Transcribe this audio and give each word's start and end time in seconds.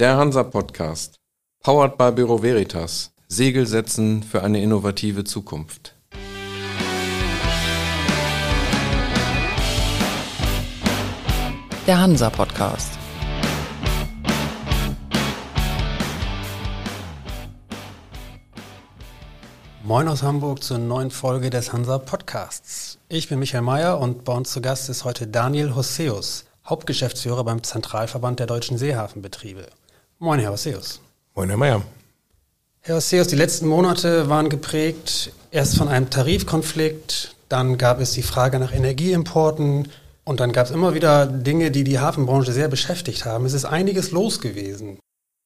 Der 0.00 0.16
Hansa 0.16 0.42
Podcast. 0.42 1.20
Powered 1.62 1.96
by 1.96 2.10
Büro 2.10 2.42
Veritas. 2.42 3.12
Segel 3.28 3.64
setzen 3.64 4.24
für 4.24 4.42
eine 4.42 4.60
innovative 4.60 5.22
Zukunft. 5.22 5.94
Der 11.86 12.00
Hansa 12.00 12.28
Podcast. 12.28 12.98
Moin 19.84 20.08
aus 20.08 20.24
Hamburg 20.24 20.64
zur 20.64 20.78
neuen 20.78 21.12
Folge 21.12 21.50
des 21.50 21.72
Hansa 21.72 21.98
Podcasts. 21.98 22.98
Ich 23.08 23.28
bin 23.28 23.38
Michael 23.38 23.62
Mayer 23.62 24.00
und 24.00 24.24
bei 24.24 24.32
uns 24.32 24.50
zu 24.50 24.60
Gast 24.60 24.88
ist 24.88 25.04
heute 25.04 25.28
Daniel 25.28 25.76
Hosseus, 25.76 26.46
Hauptgeschäftsführer 26.66 27.44
beim 27.44 27.62
Zentralverband 27.62 28.40
der 28.40 28.48
deutschen 28.48 28.76
Seehafenbetriebe. 28.76 29.68
Moin, 30.24 30.40
Herr 30.40 30.52
Hosseus. 30.52 31.00
Moin, 31.34 31.50
Herr 31.50 31.58
Mayer. 31.58 31.82
Herr 32.80 32.96
Hosseus, 32.96 33.26
die 33.26 33.36
letzten 33.36 33.66
Monate 33.66 34.30
waren 34.30 34.48
geprägt 34.48 35.34
erst 35.50 35.76
von 35.76 35.88
einem 35.88 36.08
Tarifkonflikt, 36.08 37.34
dann 37.50 37.76
gab 37.76 38.00
es 38.00 38.12
die 38.12 38.22
Frage 38.22 38.58
nach 38.58 38.72
Energieimporten 38.72 39.88
und 40.24 40.40
dann 40.40 40.52
gab 40.52 40.64
es 40.64 40.72
immer 40.72 40.94
wieder 40.94 41.26
Dinge, 41.26 41.70
die 41.70 41.84
die 41.84 41.98
Hafenbranche 41.98 42.52
sehr 42.52 42.68
beschäftigt 42.68 43.26
haben. 43.26 43.44
Es 43.44 43.52
ist 43.52 43.66
einiges 43.66 44.12
los 44.12 44.40
gewesen. 44.40 44.98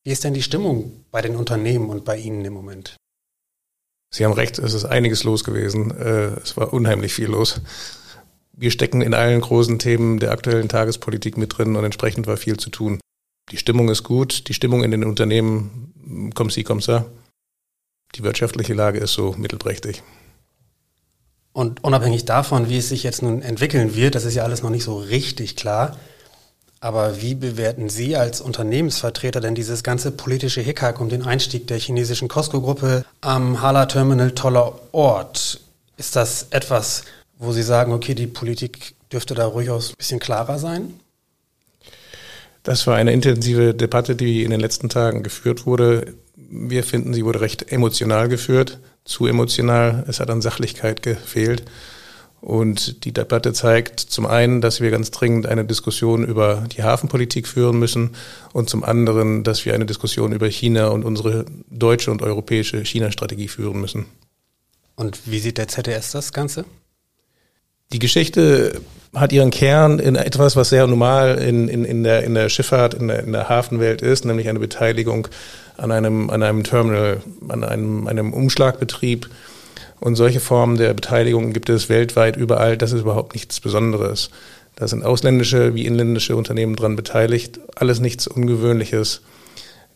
Wie 0.05 0.13
ist 0.13 0.23
denn 0.23 0.33
die 0.33 0.45
Stimmung 0.45 1.05
bei 1.11 1.23
den 1.23 1.35
Unternehmen 1.35 1.91
und 1.91 2.05
bei 2.05 2.17
Ihnen 2.17 2.45
im 2.45 2.53
Moment? 2.53 2.95
Sie 4.15 4.25
haben 4.25 4.33
recht, 4.33 4.61
es 4.61 4.75
ist 4.75 4.85
einiges 4.85 5.25
los 5.25 5.43
gewesen. 5.43 5.91
Äh, 5.91 6.39
es 6.41 6.57
war 6.57 6.73
unheimlich 6.73 7.15
viel 7.15 7.27
los. 7.27 7.63
Wir 8.53 8.71
stecken 8.71 9.03
in 9.03 9.13
allen 9.13 9.41
großen 9.41 9.81
Themen 9.81 10.21
der 10.21 10.31
aktuellen 10.31 10.69
Tagespolitik 10.69 11.37
mit 11.37 11.59
drin 11.59 11.75
und 11.75 11.85
entsprechend 11.85 12.29
war 12.29 12.37
viel 12.37 12.59
zu 12.59 12.71
tun. 12.71 13.01
Die 13.51 13.57
Stimmung 13.57 13.89
ist 13.89 14.03
gut, 14.03 14.49
die 14.49 14.55
Stimmung 14.55 14.85
in 14.85 14.91
den 14.91 15.05
Unternehmen, 15.05 16.33
kommt 16.35 16.53
sie, 16.53 16.65
kommt 16.65 16.85
sie. 16.85 17.05
Die 18.15 18.23
wirtschaftliche 18.23 18.75
Lage 18.75 18.99
ist 18.99 19.13
so 19.13 19.35
mittelprächtig. 19.37 20.03
Und 21.53 21.83
unabhängig 21.83 22.25
davon, 22.25 22.69
wie 22.69 22.79
es 22.79 22.89
sich 22.89 23.03
jetzt 23.03 23.23
nun 23.23 23.43
entwickeln 23.43 23.95
wird, 23.95 24.15
das 24.15 24.25
ist 24.25 24.35
ja 24.35 24.45
alles 24.45 24.63
noch 24.63 24.71
nicht 24.71 24.85
so 24.85 24.99
richtig 24.99 25.57
klar. 25.57 25.97
Aber 26.81 27.21
wie 27.21 27.35
bewerten 27.35 27.89
Sie 27.89 28.17
als 28.17 28.41
Unternehmensvertreter 28.41 29.41
denn 29.41 29.57
dieses 29.57 29.83
ganze 29.83 30.13
politische 30.13 30.61
Hickhack 30.61 31.01
um 31.01 31.09
den 31.09 31.25
Einstieg 31.25 31.67
der 31.67 31.79
chinesischen 31.79 32.29
Costco-Gruppe 32.29 33.05
am 33.21 33.61
Hala-Terminal 33.61 34.31
toller 34.33 34.79
Ort? 34.93 35.61
Ist 35.97 36.15
das 36.15 36.47
etwas, 36.51 37.03
wo 37.39 37.51
Sie 37.51 37.65
sagen, 37.65 37.93
okay, 37.93 38.15
die 38.15 38.29
Politik 38.29 38.95
dürfte 39.13 39.35
da 39.35 39.47
ruhig 39.47 39.71
ein 39.71 39.81
bisschen 39.97 40.21
klarer 40.21 40.61
sein? 40.61 41.01
Das 42.69 42.87
war 42.87 42.97
eine 42.97 43.15
intensive 43.15 43.73
Debatte, 43.73 44.15
die 44.15 44.45
in 44.45 44.51
den 44.51 44.61
letzten 44.61 44.91
Tagen 44.91 45.23
geführt 45.23 45.65
wurde. 45.65 46.13
Wir 46.37 46.85
finden, 46.85 47.15
sie 47.15 47.25
wurde 47.25 47.41
recht 47.41 47.73
emotional 47.73 48.29
geführt, 48.29 48.79
zu 49.07 49.27
emotional. 49.27 50.05
Es 50.07 50.21
hat 50.21 50.29
an 50.29 50.43
Sachlichkeit 50.43 51.03
gefehlt. 51.03 51.65
Und 52.43 53.07
die 53.07 53.15
Debatte 53.15 53.55
zeigt 53.55 54.01
zum 54.01 54.27
einen, 54.27 54.61
dass 54.61 54.83
wir 54.83 54.91
ganz 54.91 55.11
dringend 55.11 55.47
eine 55.47 55.65
Diskussion 55.65 56.27
über 56.27 56.67
die 56.71 56.83
Hafenpolitik 56.83 57.49
führen 57.49 57.79
müssen 57.79 58.11
und 58.53 58.69
zum 58.69 58.85
anderen, 58.85 59.45
dass 59.45 59.65
wir 59.65 59.73
eine 59.73 59.87
Diskussion 59.87 60.33
über 60.33 60.47
China 60.51 60.89
und 60.89 61.07
unsere 61.07 61.47
deutsche 61.71 62.11
und 62.11 62.21
europäische 62.21 62.85
China-Strategie 62.85 63.49
führen 63.49 63.81
müssen. 63.81 64.05
Und 64.95 65.19
wie 65.25 65.39
sieht 65.39 65.57
der 65.57 65.69
ZDS 65.69 66.11
das 66.11 66.35
Ganze? 66.35 66.67
Die 67.93 67.99
Geschichte 67.99 68.81
hat 69.15 69.33
ihren 69.33 69.51
Kern 69.51 69.99
in 69.99 70.15
etwas, 70.15 70.57
was 70.57 70.69
sehr 70.69 70.87
normal 70.87 71.39
in, 71.39 71.69
in, 71.69 71.85
in, 71.85 72.05
der, 72.05 72.23
in 72.23 72.35
der 72.35 72.51
Schifffahrt, 72.51 72.93
in 72.93 73.09
der, 73.09 73.25
in 73.25 73.33
der 73.33 73.49
Hafenwelt 73.49 74.03
ist, 74.03 74.27
nämlich 74.27 74.49
eine 74.49 74.59
Beteiligung 74.59 75.29
an 75.79 75.91
einem, 75.91 76.29
an 76.29 76.43
einem 76.43 76.65
Terminal, 76.65 77.23
an 77.49 77.65
einem, 77.65 78.07
einem 78.07 78.35
Umschlagbetrieb. 78.35 79.29
Und 80.01 80.17
solche 80.17 80.41
Formen 80.41 80.77
der 80.77 80.93
Beteiligung 80.93 81.53
gibt 81.53 81.71
es 81.71 81.89
weltweit 81.89 82.37
überall. 82.37 82.77
Das 82.77 82.93
ist 82.93 83.01
überhaupt 83.01 83.35
nichts 83.35 83.59
Besonderes. 83.59 84.31
Da 84.77 84.87
sind 84.87 85.05
ausländische 85.05 85.75
wie 85.75 85.87
inländische 85.87 86.37
Unternehmen 86.37 86.77
dran 86.77 86.95
beteiligt. 86.95 87.59
Alles 87.75 88.01
nichts 88.01 88.29
Ungewöhnliches. 88.29 89.23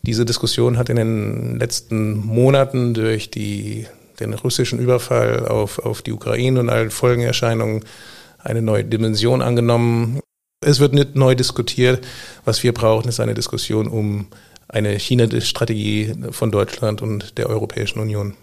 Diese 0.01 0.25
Diskussion 0.25 0.77
hat 0.77 0.89
in 0.89 0.97
den 0.97 1.59
letzten 1.59 2.17
Monaten 2.17 2.93
durch 2.93 3.29
die 3.29 3.85
den 4.19 4.33
russischen 4.33 4.79
Überfall 4.79 5.47
auf, 5.47 5.79
auf 5.79 6.01
die 6.01 6.11
Ukraine 6.11 6.59
und 6.59 6.69
allen 6.69 6.91
Folgenerscheinungen 6.91 7.83
eine 8.39 8.61
neue 8.61 8.83
Dimension 8.83 9.41
angenommen. 9.41 10.19
Es 10.61 10.79
wird 10.79 10.93
nicht 10.93 11.15
neu 11.15 11.35
diskutiert. 11.35 12.05
Was 12.45 12.63
wir 12.63 12.73
brauchen, 12.73 13.09
ist 13.09 13.19
eine 13.19 13.33
Diskussion 13.33 13.87
um 13.87 14.27
eine 14.67 14.97
China-Strategie 14.97 16.13
von 16.31 16.51
Deutschland 16.51 17.01
und 17.01 17.37
der 17.37 17.49
Europäischen 17.49 17.99
Union. 17.99 18.35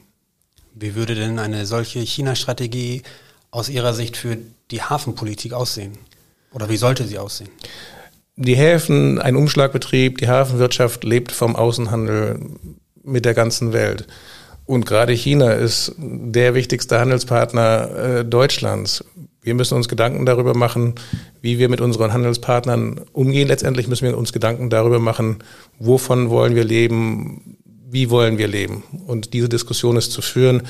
Wie 0.75 0.95
würde 0.95 1.15
denn 1.15 1.39
eine 1.39 1.67
solche 1.67 2.01
China-Strategie 2.01 3.03
aus 3.51 3.69
Ihrer 3.69 3.95
Sicht 3.95 4.17
für 4.17 4.39
die 4.71 4.83
Hafenpolitik 4.83 5.53
aussehen? 5.53 5.99
Oder 6.53 6.69
wie 6.69 6.77
sollte 6.77 7.05
sie 7.07 7.19
aussehen? 7.19 7.51
Die 8.37 8.57
Häfen, 8.57 9.19
ein 9.19 9.37
Umschlagbetrieb, 9.37 10.19
die 10.19 10.29
Hafenwirtschaft 10.29 11.05
lebt 11.05 11.33
vom 11.33 11.57
Außenhandel 11.57 12.41
mit 13.03 13.25
der 13.25 13.35
ganzen 13.35 13.73
Welt. 13.73 14.07
Und 14.71 14.87
gerade 14.87 15.13
China 15.13 15.51
ist 15.51 15.97
der 15.99 16.55
wichtigste 16.55 17.01
Handelspartner 17.01 17.91
äh, 17.91 18.25
Deutschlands. 18.25 19.05
Wir 19.43 19.55
müssen 19.55 19.75
uns 19.75 19.89
Gedanken 19.89 20.27
darüber 20.27 20.55
machen, 20.55 20.95
wie 21.41 21.59
wir 21.59 21.69
mit 21.69 21.81
unseren 21.81 22.13
Handelspartnern 22.13 23.01
umgehen. 23.13 23.49
Letztendlich 23.49 23.89
müssen 23.89 24.07
wir 24.07 24.17
uns 24.17 24.33
Gedanken 24.33 24.71
darüber 24.71 25.01
machen, 25.01 25.39
wovon 25.81 26.31
wollen 26.31 26.55
wir 26.55 26.63
leben, 26.63 27.59
wie 27.65 28.11
wollen 28.11 28.39
wir 28.39 28.47
leben. 28.47 28.85
Und 29.09 29.33
diese 29.33 29.49
Diskussion 29.49 29.97
ist 29.97 30.13
zu 30.13 30.23
führen. 30.23 30.63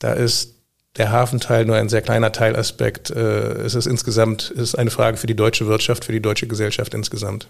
Da 0.00 0.12
ist 0.12 0.56
der 0.96 1.12
Hafenteil 1.12 1.66
nur 1.66 1.76
ein 1.76 1.88
sehr 1.88 2.02
kleiner 2.02 2.32
Teilaspekt. 2.32 3.10
Äh, 3.10 3.60
es 3.62 3.76
ist 3.76 3.86
insgesamt 3.86 4.52
es 4.56 4.70
ist 4.70 4.74
eine 4.74 4.90
Frage 4.90 5.18
für 5.18 5.28
die 5.28 5.36
deutsche 5.36 5.68
Wirtschaft, 5.68 6.04
für 6.04 6.12
die 6.12 6.20
deutsche 6.20 6.48
Gesellschaft 6.48 6.94
insgesamt. 6.94 7.48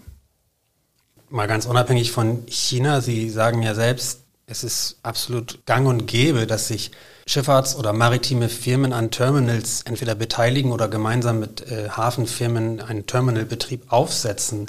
Mal 1.31 1.47
ganz 1.47 1.65
unabhängig 1.65 2.11
von 2.11 2.43
China, 2.45 3.01
Sie 3.01 3.31
sagen 3.31 3.63
ja 3.63 3.73
selbst, 3.73 4.26
es 4.49 4.63
ist 4.63 4.97
absolut 5.03 5.65
gang 5.65 5.87
und 5.87 6.07
gäbe, 6.07 6.47
dass 6.47 6.69
sich 6.69 6.91
Schifffahrts- 7.27 7.75
oder 7.75 7.91
maritime 7.91 8.47
Firmen 8.47 8.93
an 8.93 9.11
Terminals 9.11 9.81
entweder 9.83 10.15
beteiligen 10.15 10.71
oder 10.71 10.87
gemeinsam 10.87 11.39
mit 11.39 11.69
äh, 11.69 11.89
Hafenfirmen 11.89 12.79
einen 12.79 13.05
Terminalbetrieb 13.05 13.91
aufsetzen. 13.91 14.67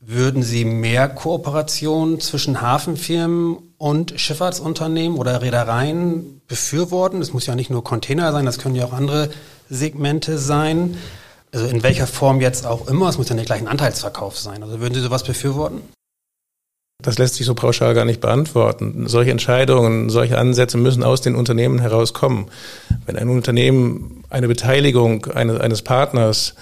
Würden 0.00 0.42
Sie 0.42 0.64
mehr 0.64 1.08
Kooperation 1.08 2.18
zwischen 2.20 2.60
Hafenfirmen 2.60 3.58
und 3.78 4.18
Schifffahrtsunternehmen 4.18 5.18
oder 5.18 5.40
Reedereien 5.40 6.40
befürworten? 6.48 7.22
Es 7.22 7.32
muss 7.32 7.46
ja 7.46 7.54
nicht 7.54 7.70
nur 7.70 7.84
Container 7.84 8.32
sein, 8.32 8.44
das 8.44 8.58
können 8.58 8.74
ja 8.74 8.86
auch 8.86 8.92
andere 8.92 9.30
Segmente 9.68 10.38
sein. 10.38 10.96
Also 11.52 11.66
in 11.66 11.84
welcher 11.84 12.08
Form 12.08 12.40
jetzt 12.40 12.66
auch 12.66 12.88
immer, 12.88 13.08
es 13.08 13.18
muss 13.18 13.28
ja 13.28 13.36
nicht 13.36 13.46
gleich 13.46 13.60
ein 13.60 13.68
Anteilsverkauf 13.68 14.36
sein. 14.36 14.64
Also 14.64 14.80
würden 14.80 14.94
Sie 14.94 15.00
sowas 15.00 15.22
befürworten? 15.22 15.82
Das 17.02 17.18
lässt 17.18 17.36
sich 17.36 17.46
so 17.46 17.54
pauschal 17.54 17.94
gar 17.94 18.04
nicht 18.04 18.20
beantworten. 18.20 19.06
Solche 19.06 19.30
Entscheidungen, 19.30 20.10
solche 20.10 20.38
Ansätze 20.38 20.78
müssen 20.78 21.02
aus 21.02 21.20
den 21.20 21.34
Unternehmen 21.34 21.78
herauskommen. 21.78 22.46
Wenn 23.06 23.16
ein 23.16 23.28
Unternehmen 23.28 24.24
eine 24.28 24.48
Beteiligung 24.48 25.26
eines, 25.26 25.82
Partners 25.82 26.54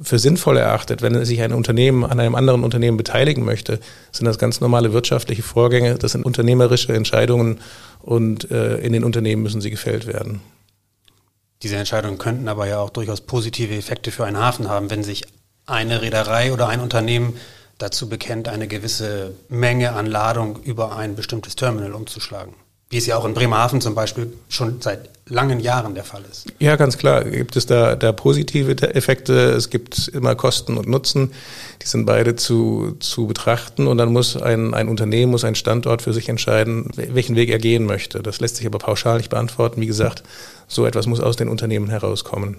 für 0.00 0.18
sinnvoll 0.18 0.56
erachtet, 0.56 1.02
wenn 1.02 1.24
sich 1.24 1.40
ein 1.42 1.52
Unternehmen 1.52 2.04
an 2.04 2.18
einem 2.18 2.34
anderen 2.34 2.64
Unternehmen 2.64 2.96
beteiligen 2.96 3.44
möchte, 3.44 3.78
sind 4.12 4.26
das 4.26 4.38
ganz 4.38 4.60
normale 4.60 4.92
wirtschaftliche 4.92 5.42
Vorgänge, 5.42 5.94
das 5.94 6.12
sind 6.12 6.24
unternehmerische 6.24 6.92
Entscheidungen 6.92 7.60
und 8.00 8.50
äh, 8.50 8.78
in 8.78 8.92
den 8.92 9.04
Unternehmen 9.04 9.42
müssen 9.42 9.60
sie 9.60 9.70
gefällt 9.70 10.06
werden. 10.06 10.40
Diese 11.62 11.76
Entscheidungen 11.76 12.18
könnten 12.18 12.48
aber 12.48 12.66
ja 12.66 12.78
auch 12.78 12.90
durchaus 12.90 13.20
positive 13.20 13.74
Effekte 13.74 14.10
für 14.10 14.24
einen 14.24 14.38
Hafen 14.38 14.68
haben, 14.68 14.90
wenn 14.90 15.02
sich 15.02 15.24
eine 15.66 16.02
Reederei 16.02 16.52
oder 16.52 16.68
ein 16.68 16.80
Unternehmen 16.80 17.34
dazu 17.78 18.08
bekennt, 18.08 18.48
eine 18.48 18.68
gewisse 18.68 19.34
Menge 19.48 19.92
an 19.92 20.06
Ladung 20.06 20.62
über 20.62 20.96
ein 20.96 21.16
bestimmtes 21.16 21.56
Terminal 21.56 21.92
umzuschlagen. 21.92 22.54
Wie 22.90 22.98
es 22.98 23.06
ja 23.06 23.16
auch 23.16 23.24
in 23.24 23.34
Bremerhaven 23.34 23.80
zum 23.80 23.94
Beispiel 23.94 24.32
schon 24.48 24.80
seit 24.80 25.10
langen 25.26 25.58
Jahren 25.58 25.94
der 25.94 26.04
Fall 26.04 26.22
ist. 26.30 26.46
Ja, 26.58 26.76
ganz 26.76 26.98
klar. 26.98 27.24
Gibt 27.24 27.56
es 27.56 27.66
da, 27.66 27.96
da 27.96 28.12
positive 28.12 28.76
Effekte. 28.94 29.50
Es 29.50 29.70
gibt 29.70 30.08
immer 30.08 30.34
Kosten 30.34 30.76
und 30.76 30.88
Nutzen. 30.88 31.32
Die 31.82 31.86
sind 31.86 32.04
beide 32.04 32.36
zu, 32.36 32.96
zu 33.00 33.26
betrachten. 33.26 33.86
Und 33.86 33.98
dann 33.98 34.12
muss 34.12 34.36
ein, 34.36 34.74
ein 34.74 34.88
Unternehmen, 34.88 35.32
muss 35.32 35.44
ein 35.44 35.54
Standort 35.54 36.02
für 36.02 36.12
sich 36.12 36.28
entscheiden, 36.28 36.90
welchen 36.94 37.36
Weg 37.36 37.48
er 37.48 37.58
gehen 37.58 37.86
möchte. 37.86 38.22
Das 38.22 38.40
lässt 38.40 38.56
sich 38.56 38.66
aber 38.66 38.78
pauschal 38.78 39.16
nicht 39.16 39.30
beantworten. 39.30 39.80
Wie 39.80 39.86
gesagt, 39.86 40.22
so 40.68 40.86
etwas 40.86 41.06
muss 41.06 41.20
aus 41.20 41.36
den 41.36 41.48
Unternehmen 41.48 41.88
herauskommen. 41.88 42.58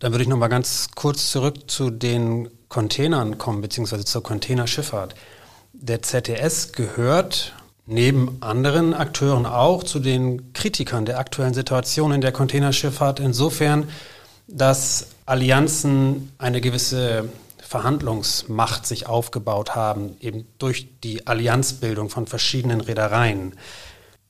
Dann 0.00 0.12
würde 0.12 0.24
ich 0.24 0.28
noch 0.28 0.36
mal 0.36 0.48
ganz 0.48 0.88
kurz 0.94 1.30
zurück 1.30 1.70
zu 1.70 1.90
den 1.90 2.50
Containern 2.74 3.38
kommen, 3.38 3.60
beziehungsweise 3.60 4.04
zur 4.04 4.24
Containerschifffahrt. 4.24 5.14
Der 5.74 6.02
ZTS 6.02 6.72
gehört 6.72 7.52
neben 7.86 8.38
anderen 8.40 8.94
Akteuren 8.94 9.46
auch 9.46 9.84
zu 9.84 10.00
den 10.00 10.52
Kritikern 10.54 11.04
der 11.04 11.20
aktuellen 11.20 11.54
Situation 11.54 12.10
in 12.10 12.20
der 12.20 12.32
Containerschifffahrt 12.32 13.20
insofern, 13.20 13.88
dass 14.48 15.06
Allianzen 15.24 16.32
eine 16.38 16.60
gewisse 16.60 17.28
Verhandlungsmacht 17.62 18.88
sich 18.88 19.06
aufgebaut 19.06 19.76
haben, 19.76 20.16
eben 20.18 20.44
durch 20.58 20.88
die 21.04 21.28
Allianzbildung 21.28 22.10
von 22.10 22.26
verschiedenen 22.26 22.80
Reedereien. 22.80 23.54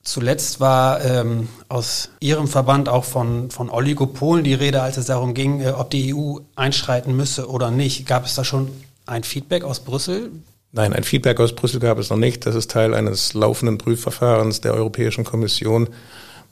Zuletzt 0.05 0.59
war 0.59 1.03
ähm, 1.03 1.49
aus 1.67 2.11
Ihrem 2.19 2.47
Verband 2.47 2.89
auch 2.89 3.03
von, 3.03 3.49
von 3.49 3.71
Oligopolen 3.71 4.43
die 4.43 4.53
Rede, 4.53 4.83
als 4.83 4.97
es 4.97 5.07
darum 5.07 5.33
ging, 5.33 5.61
äh, 5.61 5.71
ob 5.71 5.89
die 5.89 6.13
EU 6.13 6.37
einschreiten 6.55 7.17
müsse 7.17 7.49
oder 7.49 7.71
nicht. 7.71 8.05
Gab 8.05 8.23
es 8.23 8.35
da 8.35 8.43
schon 8.43 8.69
ein 9.07 9.23
Feedback 9.23 9.63
aus 9.63 9.79
Brüssel? 9.79 10.29
Nein, 10.71 10.93
ein 10.93 11.03
Feedback 11.03 11.39
aus 11.39 11.55
Brüssel 11.55 11.79
gab 11.79 11.97
es 11.97 12.11
noch 12.11 12.17
nicht. 12.17 12.45
Das 12.45 12.53
ist 12.53 12.69
Teil 12.69 12.93
eines 12.93 13.33
laufenden 13.33 13.79
Prüfverfahrens 13.79 14.61
der 14.61 14.75
Europäischen 14.75 15.23
Kommission. 15.23 15.89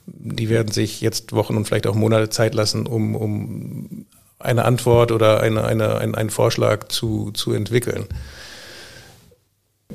Die 0.06 0.48
werden 0.48 0.72
sich 0.72 1.00
jetzt 1.00 1.32
Wochen 1.32 1.56
und 1.56 1.66
vielleicht 1.66 1.86
auch 1.86 1.94
Monate 1.94 2.30
Zeit 2.30 2.54
lassen, 2.54 2.88
um, 2.88 3.14
um 3.14 4.06
eine 4.40 4.64
Antwort 4.64 5.12
oder 5.12 5.40
eine, 5.40 5.62
eine, 5.62 5.98
einen, 5.98 6.16
einen 6.16 6.30
Vorschlag 6.30 6.88
zu, 6.88 7.30
zu 7.30 7.52
entwickeln. 7.52 8.06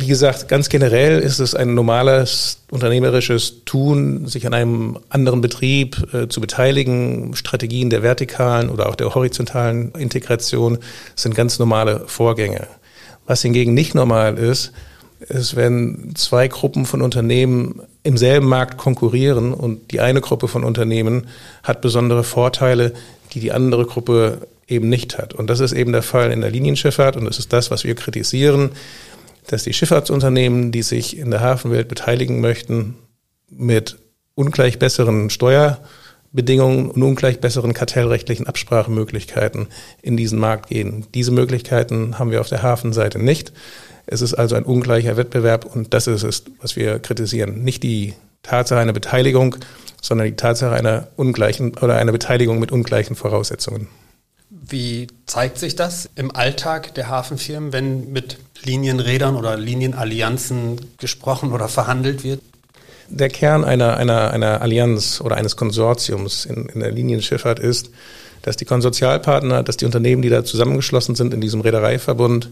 Wie 0.01 0.07
gesagt, 0.07 0.47
ganz 0.47 0.69
generell 0.69 1.19
ist 1.19 1.39
es 1.39 1.55
ein 1.55 1.73
normales 1.73 2.59
unternehmerisches 2.71 3.65
Tun, 3.65 4.27
sich 4.27 4.47
an 4.47 4.53
einem 4.53 4.97
anderen 5.09 5.41
Betrieb 5.41 6.13
äh, 6.13 6.29
zu 6.29 6.39
beteiligen. 6.39 7.35
Strategien 7.35 7.89
der 7.89 8.01
vertikalen 8.01 8.69
oder 8.69 8.87
auch 8.87 8.95
der 8.95 9.13
horizontalen 9.13 9.91
Integration 9.97 10.77
sind 11.15 11.35
ganz 11.35 11.59
normale 11.59 12.03
Vorgänge. 12.07 12.65
Was 13.25 13.41
hingegen 13.41 13.73
nicht 13.73 13.93
normal 13.93 14.37
ist, 14.37 14.71
ist, 15.19 15.57
wenn 15.57 16.13
zwei 16.15 16.47
Gruppen 16.47 16.85
von 16.85 17.01
Unternehmen 17.01 17.81
im 18.03 18.15
selben 18.15 18.47
Markt 18.47 18.77
konkurrieren 18.77 19.53
und 19.53 19.91
die 19.91 19.99
eine 19.99 20.21
Gruppe 20.21 20.47
von 20.47 20.63
Unternehmen 20.63 21.27
hat 21.61 21.81
besondere 21.81 22.23
Vorteile, 22.23 22.93
die 23.33 23.41
die 23.41 23.51
andere 23.51 23.85
Gruppe 23.85 24.47
eben 24.69 24.87
nicht 24.87 25.17
hat. 25.17 25.33
Und 25.33 25.49
das 25.49 25.59
ist 25.59 25.73
eben 25.73 25.91
der 25.91 26.03
Fall 26.03 26.31
in 26.31 26.39
der 26.39 26.51
Linienschifffahrt 26.51 27.17
und 27.17 27.25
das 27.25 27.37
ist 27.37 27.51
das, 27.51 27.69
was 27.69 27.83
wir 27.83 27.95
kritisieren 27.95 28.69
dass 29.51 29.63
die 29.63 29.73
Schifffahrtsunternehmen, 29.73 30.71
die 30.71 30.83
sich 30.83 31.17
in 31.17 31.31
der 31.31 31.41
Hafenwelt 31.41 31.87
beteiligen 31.87 32.39
möchten, 32.39 32.95
mit 33.49 33.97
ungleich 34.35 34.77
besseren 34.79 35.29
Steuerbedingungen 35.29 36.91
und 36.91 37.01
ungleich 37.01 37.41
besseren 37.41 37.73
kartellrechtlichen 37.73 38.47
Absprachemöglichkeiten 38.47 39.67
in 40.01 40.17
diesen 40.17 40.39
Markt 40.39 40.69
gehen. 40.69 41.07
Diese 41.13 41.31
Möglichkeiten 41.31 42.19
haben 42.19 42.31
wir 42.31 42.41
auf 42.41 42.49
der 42.49 42.61
Hafenseite 42.61 43.19
nicht. 43.19 43.51
Es 44.05 44.21
ist 44.21 44.35
also 44.35 44.55
ein 44.55 44.63
ungleicher 44.63 45.17
Wettbewerb 45.17 45.65
und 45.65 45.93
das 45.93 46.07
ist 46.07 46.23
es, 46.23 46.43
was 46.61 46.75
wir 46.75 46.99
kritisieren. 46.99 47.63
Nicht 47.63 47.83
die 47.83 48.13
Tatsache 48.43 48.79
einer 48.79 48.93
Beteiligung, 48.93 49.55
sondern 50.01 50.27
die 50.27 50.35
Tatsache 50.35 50.73
einer 50.73 51.07
ungleichen 51.15 51.75
oder 51.77 51.97
einer 51.97 52.11
Beteiligung 52.11 52.59
mit 52.59 52.71
ungleichen 52.71 53.15
Voraussetzungen. 53.15 53.87
Wie 54.49 55.07
zeigt 55.25 55.57
sich 55.57 55.75
das 55.75 56.09
im 56.15 56.35
Alltag 56.35 56.93
der 56.95 57.09
Hafenfirmen, 57.09 57.73
wenn 57.73 58.11
mit 58.11 58.37
Linienrädern 58.63 59.35
oder 59.35 59.57
Linienallianzen 59.57 60.79
gesprochen 60.97 61.51
oder 61.51 61.67
verhandelt 61.67 62.23
wird? 62.23 62.41
Der 63.09 63.29
Kern 63.29 63.63
einer, 63.63 63.97
einer, 63.97 64.31
einer 64.31 64.61
Allianz 64.61 65.21
oder 65.21 65.35
eines 65.35 65.55
Konsortiums 65.55 66.45
in, 66.45 66.67
in 66.67 66.79
der 66.79 66.91
Linienschifffahrt 66.91 67.59
ist, 67.59 67.89
dass 68.43 68.55
die 68.55 68.65
Konsortialpartner, 68.65 69.63
dass 69.63 69.77
die 69.77 69.85
Unternehmen, 69.85 70.21
die 70.21 70.29
da 70.29 70.43
zusammengeschlossen 70.43 71.15
sind 71.15 71.33
in 71.33 71.41
diesem 71.41 71.61
Reedereiverbund, 71.61 72.49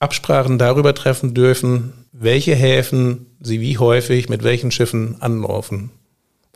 Absprachen 0.00 0.58
darüber 0.58 0.94
treffen 0.94 1.34
dürfen, 1.34 1.92
welche 2.12 2.54
Häfen 2.54 3.26
sie 3.40 3.60
wie 3.60 3.78
häufig 3.78 4.28
mit 4.28 4.42
welchen 4.42 4.70
Schiffen 4.70 5.16
anlaufen. 5.20 5.90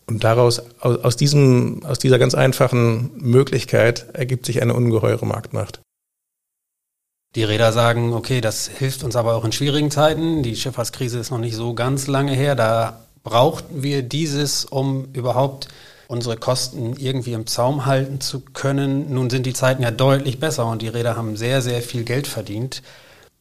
Und 0.06 0.24
daraus, 0.24 0.62
aus, 0.80 1.16
diesem, 1.16 1.84
aus 1.84 1.98
dieser 1.98 2.18
ganz 2.18 2.34
einfachen 2.34 3.10
Möglichkeit 3.16 4.06
ergibt 4.14 4.46
sich 4.46 4.62
eine 4.62 4.74
ungeheure 4.74 5.26
Marktmacht. 5.26 5.80
Die 7.34 7.44
Räder 7.44 7.72
sagen, 7.72 8.14
okay, 8.14 8.40
das 8.40 8.68
hilft 8.68 9.04
uns 9.04 9.14
aber 9.14 9.34
auch 9.34 9.44
in 9.44 9.52
schwierigen 9.52 9.90
Zeiten. 9.90 10.42
Die 10.42 10.56
Schifffahrtskrise 10.56 11.18
ist 11.18 11.30
noch 11.30 11.38
nicht 11.38 11.56
so 11.56 11.74
ganz 11.74 12.06
lange 12.06 12.32
her. 12.32 12.54
Da 12.54 13.00
brauchten 13.22 13.82
wir 13.82 14.02
dieses, 14.02 14.64
um 14.64 15.08
überhaupt 15.12 15.68
unsere 16.08 16.38
Kosten 16.38 16.96
irgendwie 16.96 17.34
im 17.34 17.46
Zaum 17.46 17.84
halten 17.84 18.22
zu 18.22 18.40
können. 18.40 19.12
Nun 19.12 19.28
sind 19.28 19.44
die 19.44 19.52
Zeiten 19.52 19.82
ja 19.82 19.90
deutlich 19.90 20.40
besser 20.40 20.66
und 20.66 20.80
die 20.80 20.88
Räder 20.88 21.16
haben 21.16 21.36
sehr, 21.36 21.60
sehr 21.60 21.82
viel 21.82 22.04
Geld 22.04 22.26
verdient. 22.26 22.82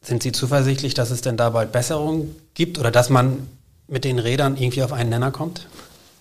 Sind 0.01 0.21
Sie 0.21 0.33
zuversichtlich, 0.33 0.93
dass 0.93 1.09
es 1.09 1.21
denn 1.21 1.37
da 1.37 1.49
bald 1.51 1.71
Besserungen 1.71 2.35
gibt 2.53 2.77
oder 2.77 2.91
dass 2.91 3.09
man 3.09 3.47
mit 3.87 4.03
den 4.03 4.19
Rädern 4.19 4.57
irgendwie 4.57 4.83
auf 4.83 4.91
einen 4.91 5.09
Nenner 5.09 5.31
kommt? 5.31 5.67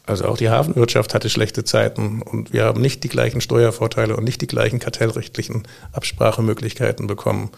Also 0.06 0.26
auch 0.26 0.36
die 0.36 0.48
Hafenwirtschaft 0.48 1.14
hatte 1.14 1.28
schlechte 1.28 1.64
Zeiten 1.64 2.22
und 2.22 2.52
wir 2.52 2.64
haben 2.64 2.80
nicht 2.80 3.02
die 3.02 3.08
gleichen 3.08 3.40
Steuervorteile 3.40 4.16
und 4.16 4.22
nicht 4.22 4.40
die 4.40 4.46
gleichen 4.46 4.78
kartellrechtlichen 4.78 5.66
Absprachemöglichkeiten 5.92 7.08
bekommen. 7.08 7.50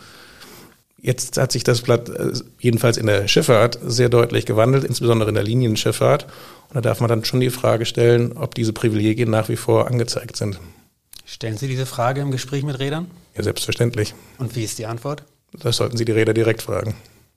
Jetzt 1.00 1.36
hat 1.36 1.52
sich 1.52 1.62
das 1.62 1.82
Blatt 1.82 2.08
äh, 2.08 2.32
jedenfalls 2.58 2.96
in 2.96 3.06
der 3.06 3.28
Schifffahrt 3.28 3.78
sehr 3.84 4.08
deutlich 4.08 4.46
gewandelt, 4.46 4.82
insbesondere 4.82 5.28
in 5.28 5.34
der 5.34 5.44
Linienschifffahrt. 5.44 6.24
Und 6.24 6.76
da 6.76 6.80
darf 6.80 7.00
man 7.00 7.08
dann 7.08 7.24
schon 7.24 7.40
die 7.40 7.50
Frage 7.50 7.86
stellen, 7.86 8.36
ob 8.36 8.54
diese 8.54 8.72
Privilegien 8.72 9.30
nach 9.30 9.48
wie 9.48 9.56
vor 9.56 9.86
angezeigt 9.86 10.36
sind. 10.36 10.58
Stellen 11.24 11.58
Sie 11.58 11.68
diese 11.68 11.86
Frage 11.86 12.22
im 12.22 12.30
Gespräch 12.30 12.64
mit 12.64 12.78
Rädern? 12.78 13.10
Ja, 13.36 13.42
selbstverständlich. 13.42 14.14
Und 14.38 14.56
wie 14.56 14.64
ist 14.64 14.78
die 14.78 14.86
Antwort? 14.86 15.22
Das 15.52 15.76
sollten 15.76 15.96
Sie 15.96 16.04
die 16.04 16.12
Räder 16.12 16.34
direkt 16.34 16.62
fragen. 16.62 16.94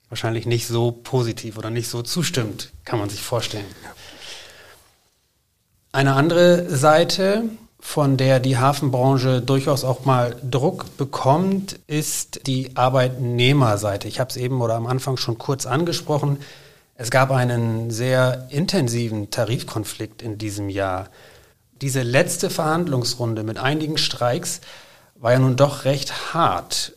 Wahrscheinlich 0.10 0.46
nicht 0.46 0.68
so 0.68 0.92
positiv 0.92 1.58
oder 1.58 1.70
nicht 1.70 1.88
so 1.88 2.02
zustimmt, 2.02 2.72
kann 2.84 3.00
man 3.00 3.10
sich 3.10 3.22
vorstellen. 3.22 3.66
Eine 5.94 6.14
andere 6.14 6.70
Seite, 6.70 7.44
von 7.82 8.16
der 8.16 8.40
die 8.40 8.58
Hafenbranche 8.58 9.42
durchaus 9.42 9.84
auch 9.84 10.06
mal 10.06 10.38
Druck 10.50 10.96
bekommt, 10.96 11.80
ist 11.86 12.48
die 12.48 12.78
Arbeitnehmerseite. 12.78 14.08
Ich 14.08 14.22
habe 14.22 14.30
es 14.30 14.38
eben 14.38 14.62
oder 14.62 14.76
am 14.76 14.88
Anfang 14.88 15.18
schon 15.18 15.38
kurz 15.38 15.66
angesprochen. 15.66 16.38
Es 16.96 17.12
gab 17.12 17.30
einen 17.32 17.92
sehr 17.92 18.48
intensiven 18.52 19.32
Tarifkonflikt 19.32 20.22
in 20.22 20.38
diesem 20.38 20.70
Jahr. 20.70 21.10
Diese 21.82 22.04
letzte 22.04 22.50
Verhandlungsrunde 22.50 23.44
mit 23.44 23.58
einigen 23.58 23.98
Streiks 23.98 24.62
war 25.16 25.34
ja 25.34 25.40
nun 25.40 25.58
doch 25.58 25.84
recht 25.84 26.34
hart. 26.34 26.94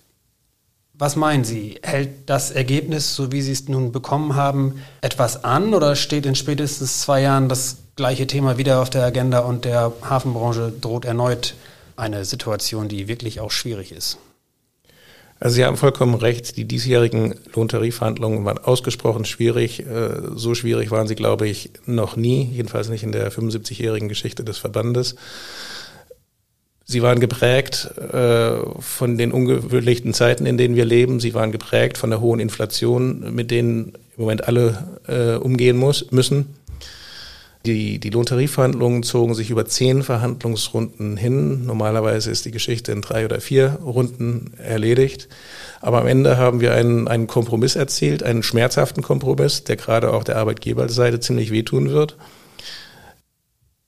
Was 0.96 1.16
meinen 1.16 1.42
Sie? 1.42 1.80
Hält 1.82 2.10
das 2.26 2.52
Ergebnis, 2.52 3.16
so 3.16 3.32
wie 3.32 3.42
Sie 3.42 3.50
es 3.50 3.68
nun 3.68 3.90
bekommen 3.90 4.36
haben, 4.36 4.76
etwas 5.00 5.42
an 5.42 5.74
oder 5.74 5.96
steht 5.96 6.24
in 6.24 6.36
spätestens 6.36 7.00
zwei 7.00 7.20
Jahren 7.20 7.48
das 7.48 7.78
gleiche 7.96 8.28
Thema 8.28 8.58
wieder 8.58 8.80
auf 8.80 8.90
der 8.90 9.02
Agenda 9.02 9.40
und 9.40 9.64
der 9.64 9.92
Hafenbranche 10.02 10.72
droht 10.80 11.04
erneut 11.04 11.54
eine 11.96 12.24
Situation, 12.24 12.88
die 12.88 13.08
wirklich 13.08 13.40
auch 13.40 13.50
schwierig 13.50 13.90
ist. 13.90 14.18
Also 15.40 15.56
Sie 15.56 15.64
haben 15.64 15.76
vollkommen 15.76 16.14
recht, 16.14 16.56
die 16.56 16.64
diesjährigen 16.64 17.34
Lohntarifverhandlungen 17.52 18.44
waren 18.44 18.58
ausgesprochen 18.58 19.24
schwierig. 19.24 19.80
Äh, 19.80 20.10
so 20.36 20.54
schwierig 20.54 20.92
waren 20.92 21.08
sie, 21.08 21.16
glaube 21.16 21.48
ich, 21.48 21.70
noch 21.86 22.14
nie, 22.14 22.44
jedenfalls 22.44 22.88
nicht 22.88 23.02
in 23.02 23.10
der 23.10 23.32
75-jährigen 23.32 24.08
Geschichte 24.08 24.44
des 24.44 24.58
Verbandes. 24.58 25.16
Sie 26.86 27.02
waren 27.02 27.18
geprägt 27.18 27.90
äh, 27.98 28.56
von 28.78 29.16
den 29.16 29.32
ungewöhnlichen 29.32 30.12
Zeiten, 30.12 30.44
in 30.44 30.58
denen 30.58 30.76
wir 30.76 30.84
leben. 30.84 31.18
Sie 31.18 31.32
waren 31.32 31.50
geprägt 31.50 31.96
von 31.96 32.10
der 32.10 32.20
hohen 32.20 32.40
Inflation, 32.40 33.34
mit 33.34 33.50
denen 33.50 33.94
im 34.16 34.22
Moment 34.22 34.46
alle 34.46 34.86
äh, 35.08 35.36
umgehen 35.36 35.76
muss, 35.78 36.10
müssen. 36.10 36.54
Die, 37.64 37.98
die 37.98 38.10
Lohntarifverhandlungen 38.10 39.02
zogen 39.02 39.34
sich 39.34 39.48
über 39.48 39.64
zehn 39.64 40.02
Verhandlungsrunden 40.02 41.16
hin. 41.16 41.64
Normalerweise 41.64 42.30
ist 42.30 42.44
die 42.44 42.50
Geschichte 42.50 42.92
in 42.92 43.00
drei 43.00 43.24
oder 43.24 43.40
vier 43.40 43.78
Runden 43.82 44.52
erledigt. 44.58 45.28
Aber 45.80 46.02
am 46.02 46.06
Ende 46.06 46.36
haben 46.36 46.60
wir 46.60 46.74
einen, 46.74 47.08
einen 47.08 47.26
Kompromiss 47.26 47.74
erzielt, 47.74 48.22
einen 48.22 48.42
schmerzhaften 48.42 49.02
Kompromiss, 49.02 49.64
der 49.64 49.76
gerade 49.76 50.12
auch 50.12 50.24
der 50.24 50.36
Arbeitgeberseite 50.36 51.20
ziemlich 51.20 51.50
wehtun 51.50 51.88
wird. 51.88 52.18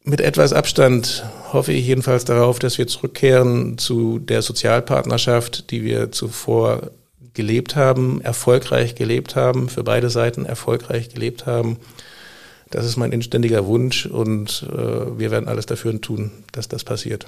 Mit 0.04 0.22
etwas 0.22 0.54
Abstand 0.54 1.24
hoffe 1.56 1.72
ich 1.72 1.86
jedenfalls 1.86 2.24
darauf, 2.24 2.60
dass 2.60 2.78
wir 2.78 2.86
zurückkehren 2.86 3.78
zu 3.78 4.20
der 4.20 4.42
Sozialpartnerschaft, 4.42 5.70
die 5.72 5.82
wir 5.82 6.12
zuvor 6.12 6.92
gelebt 7.34 7.74
haben, 7.74 8.20
erfolgreich 8.22 8.94
gelebt 8.94 9.34
haben, 9.34 9.68
für 9.68 9.82
beide 9.82 10.08
Seiten 10.08 10.46
erfolgreich 10.46 11.08
gelebt 11.08 11.46
haben 11.46 11.78
das 12.70 12.84
ist 12.84 12.96
mein 12.96 13.12
inständiger 13.12 13.66
Wunsch 13.66 14.06
und 14.06 14.66
äh, 14.68 15.18
wir 15.18 15.30
werden 15.30 15.48
alles 15.48 15.66
dafür 15.66 16.00
tun, 16.00 16.30
dass 16.52 16.68
das 16.68 16.84
passiert. 16.84 17.26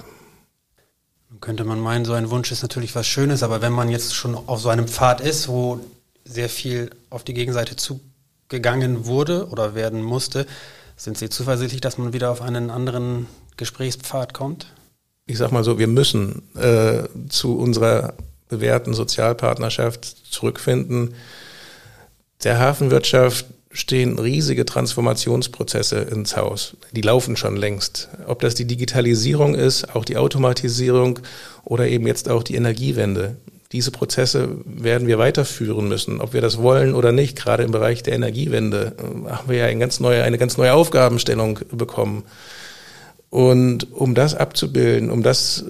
Könnte 1.39 1.63
man 1.63 1.79
meinen, 1.79 2.05
so 2.05 2.13
ein 2.13 2.29
Wunsch 2.29 2.51
ist 2.51 2.61
natürlich 2.61 2.95
was 2.95 3.07
Schönes, 3.07 3.43
aber 3.43 3.61
wenn 3.61 3.71
man 3.71 3.89
jetzt 3.89 4.13
schon 4.13 4.35
auf 4.35 4.59
so 4.59 4.69
einem 4.69 4.87
Pfad 4.87 5.21
ist, 5.21 5.47
wo 5.47 5.79
sehr 6.25 6.49
viel 6.49 6.89
auf 7.09 7.23
die 7.23 7.33
Gegenseite 7.33 7.75
zugegangen 7.77 9.05
wurde 9.05 9.47
oder 9.47 9.75
werden 9.75 10.01
musste, 10.01 10.45
sind 10.97 11.17
Sie 11.17 11.29
zuversichtlich, 11.29 11.79
dass 11.79 11.97
man 11.97 12.11
wieder 12.11 12.29
auf 12.29 12.41
einen 12.41 12.69
anderen 12.69 13.27
Gesprächspfad 13.59 14.33
kommt? 14.33 14.73
Ich 15.27 15.37
sag 15.37 15.51
mal 15.51 15.63
so, 15.63 15.77
wir 15.77 15.87
müssen 15.87 16.41
äh, 16.55 17.03
zu 17.29 17.55
unserer 17.57 18.15
bewährten 18.47 18.95
Sozialpartnerschaft 18.95 20.03
zurückfinden. 20.31 21.13
Der 22.43 22.57
Hafenwirtschaft 22.57 23.45
stehen 23.71 24.17
riesige 24.17 24.65
Transformationsprozesse 24.65 25.99
ins 25.99 26.35
Haus. 26.35 26.75
Die 26.91 27.01
laufen 27.01 27.35
schon 27.37 27.55
längst. 27.55 28.09
Ob 28.25 28.39
das 28.39 28.55
die 28.55 28.65
Digitalisierung 28.65 29.53
ist, 29.53 29.95
auch 29.95 30.05
die 30.05 30.17
Automatisierung 30.17 31.19
oder 31.63 31.87
eben 31.87 32.07
jetzt 32.07 32.29
auch 32.29 32.41
die 32.41 32.55
Energiewende. 32.55 33.35
diese 33.71 33.91
Prozesse 33.91 34.49
werden 34.65 35.07
wir 35.07 35.19
weiterführen 35.19 35.87
müssen, 35.87 36.21
ob 36.21 36.33
wir 36.33 36.41
das 36.41 36.57
wollen 36.57 36.95
oder 36.95 37.11
nicht. 37.11 37.37
Gerade 37.37 37.61
im 37.61 37.69
Bereich 37.69 38.01
der 38.01 38.13
Energiewende 38.13 38.95
äh, 38.97 39.29
haben 39.29 39.47
wir 39.47 39.57
ja 39.57 39.65
eine 39.65 39.79
ganz 39.79 39.99
neue, 39.99 40.23
eine 40.23 40.39
ganz 40.39 40.57
neue 40.57 40.73
Aufgabenstellung 40.73 41.59
bekommen. 41.71 42.23
Und 43.29 43.91
um 43.93 44.15
das 44.15 44.35
abzubilden, 44.35 45.11
um 45.11 45.23
das 45.23 45.63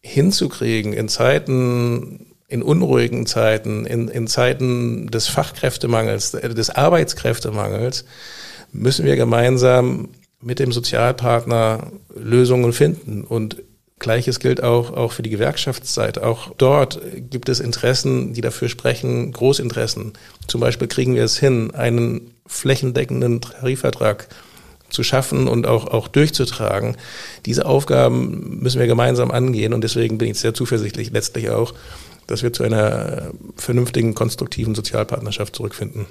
hinzukriegen 0.00 0.92
in 0.92 1.08
Zeiten, 1.08 2.34
in 2.46 2.62
unruhigen 2.62 3.26
Zeiten, 3.26 3.84
in, 3.86 4.08
in 4.08 4.26
Zeiten 4.26 5.08
des 5.08 5.28
Fachkräftemangels, 5.28 6.32
des 6.32 6.70
Arbeitskräftemangels, 6.70 8.04
müssen 8.72 9.04
wir 9.04 9.16
gemeinsam 9.16 10.08
mit 10.40 10.58
dem 10.58 10.72
Sozialpartner 10.72 11.92
Lösungen 12.14 12.72
finden. 12.72 13.24
Und 13.24 13.62
Gleiches 13.98 14.38
gilt 14.38 14.62
auch, 14.62 14.92
auch 14.92 15.12
für 15.12 15.22
die 15.22 15.30
Gewerkschaftszeit. 15.30 16.18
Auch 16.18 16.54
dort 16.56 17.00
gibt 17.30 17.48
es 17.48 17.60
Interessen, 17.60 18.32
die 18.32 18.40
dafür 18.40 18.68
sprechen, 18.68 19.32
Großinteressen. 19.32 20.12
Zum 20.46 20.60
Beispiel 20.60 20.88
kriegen 20.88 21.14
wir 21.14 21.24
es 21.24 21.38
hin, 21.38 21.74
einen 21.74 22.32
flächendeckenden 22.46 23.40
Tarifvertrag 23.40 24.28
zu 24.90 25.02
schaffen 25.02 25.48
und 25.48 25.66
auch, 25.66 25.86
auch 25.86 26.08
durchzutragen. 26.08 26.96
Diese 27.46 27.66
Aufgaben 27.66 28.60
müssen 28.60 28.80
wir 28.80 28.86
gemeinsam 28.86 29.30
angehen 29.30 29.74
und 29.74 29.82
deswegen 29.82 30.18
bin 30.18 30.30
ich 30.30 30.38
sehr 30.38 30.54
zuversichtlich 30.54 31.10
letztlich 31.10 31.50
auch, 31.50 31.74
dass 32.26 32.42
wir 32.42 32.52
zu 32.52 32.62
einer 32.62 33.30
vernünftigen, 33.56 34.14
konstruktiven 34.14 34.74
Sozialpartnerschaft 34.74 35.56
zurückfinden. 35.56 36.06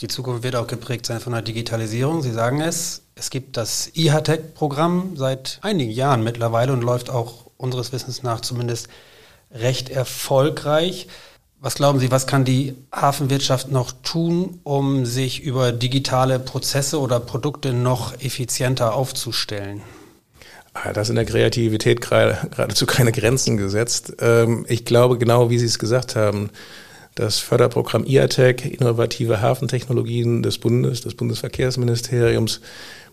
Die 0.00 0.08
Zukunft 0.08 0.42
wird 0.42 0.56
auch 0.56 0.66
geprägt 0.66 1.06
sein 1.06 1.20
von 1.20 1.32
der 1.32 1.40
Digitalisierung. 1.40 2.20
Sie 2.20 2.32
sagen 2.32 2.60
es, 2.60 3.02
es 3.14 3.30
gibt 3.30 3.56
das 3.56 3.90
IHTEC-Programm 3.94 5.16
seit 5.16 5.58
einigen 5.62 5.90
Jahren 5.90 6.22
mittlerweile 6.22 6.74
und 6.74 6.82
läuft 6.82 7.08
auch 7.08 7.46
unseres 7.56 7.92
Wissens 7.92 8.22
nach 8.22 8.42
zumindest 8.42 8.88
recht 9.50 9.88
erfolgreich. 9.88 11.08
Was 11.66 11.74
glauben 11.74 11.98
Sie, 11.98 12.12
was 12.12 12.28
kann 12.28 12.44
die 12.44 12.74
Hafenwirtschaft 12.92 13.72
noch 13.72 13.90
tun, 14.04 14.60
um 14.62 15.04
sich 15.04 15.42
über 15.42 15.72
digitale 15.72 16.38
Prozesse 16.38 17.00
oder 17.00 17.18
Produkte 17.18 17.72
noch 17.72 18.14
effizienter 18.20 18.94
aufzustellen? 18.94 19.82
Ah, 20.74 20.92
da 20.92 21.04
sind 21.04 21.16
der 21.16 21.24
Kreativität 21.24 22.00
geradezu 22.00 22.86
keine 22.86 23.10
Grenzen 23.10 23.56
gesetzt. 23.56 24.12
Ähm, 24.20 24.64
ich 24.68 24.84
glaube, 24.84 25.18
genau 25.18 25.50
wie 25.50 25.58
Sie 25.58 25.66
es 25.66 25.80
gesagt 25.80 26.14
haben, 26.14 26.50
das 27.16 27.40
Förderprogramm 27.40 28.04
IATEC, 28.04 28.64
innovative 28.64 29.40
Hafentechnologien 29.40 30.44
des 30.44 30.58
Bundes, 30.58 31.00
des 31.00 31.16
Bundesverkehrsministeriums, 31.16 32.60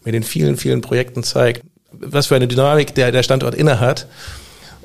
mit 0.04 0.14
den 0.14 0.22
vielen, 0.22 0.58
vielen 0.58 0.82
Projekten 0.82 1.24
zeigt, 1.24 1.64
was 1.92 2.28
für 2.28 2.36
eine 2.36 2.48
Dynamik 2.48 2.94
der, 2.94 3.12
der 3.12 3.24
Standort 3.24 3.56
innehat. 3.56 4.06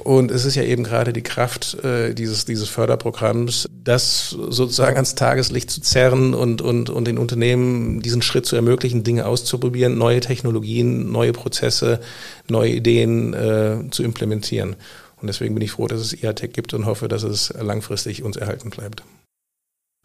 Und 0.04 0.30
es 0.30 0.44
ist 0.44 0.54
ja 0.54 0.62
eben 0.62 0.84
gerade 0.84 1.12
die 1.12 1.22
Kraft 1.22 1.74
äh, 1.84 2.14
dieses, 2.14 2.44
dieses 2.44 2.68
Förderprogramms, 2.68 3.68
das 3.70 4.30
sozusagen 4.30 4.96
ans 4.96 5.14
Tageslicht 5.14 5.70
zu 5.70 5.80
zerren 5.80 6.34
und, 6.34 6.62
und, 6.62 6.90
und 6.90 7.06
den 7.06 7.18
Unternehmen 7.18 8.00
diesen 8.00 8.22
Schritt 8.22 8.46
zu 8.46 8.56
ermöglichen, 8.56 9.04
Dinge 9.04 9.26
auszuprobieren, 9.26 9.98
neue 9.98 10.20
Technologien, 10.20 11.10
neue 11.10 11.32
Prozesse, 11.32 12.00
neue 12.48 12.70
Ideen 12.70 13.34
äh, 13.34 13.90
zu 13.90 14.02
implementieren. 14.02 14.76
Und 15.20 15.26
deswegen 15.26 15.54
bin 15.54 15.64
ich 15.64 15.72
froh, 15.72 15.88
dass 15.88 16.00
es 16.00 16.12
IATEC 16.12 16.52
gibt 16.52 16.74
und 16.74 16.86
hoffe, 16.86 17.08
dass 17.08 17.22
es 17.22 17.52
langfristig 17.58 18.22
uns 18.22 18.36
erhalten 18.36 18.70
bleibt. 18.70 19.02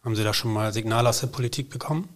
Haben 0.03 0.15
Sie 0.15 0.23
da 0.23 0.33
schon 0.33 0.51
mal 0.51 0.73
Signale 0.73 1.09
aus 1.09 1.21
der 1.21 1.27
Politik 1.27 1.69
bekommen? 1.69 2.09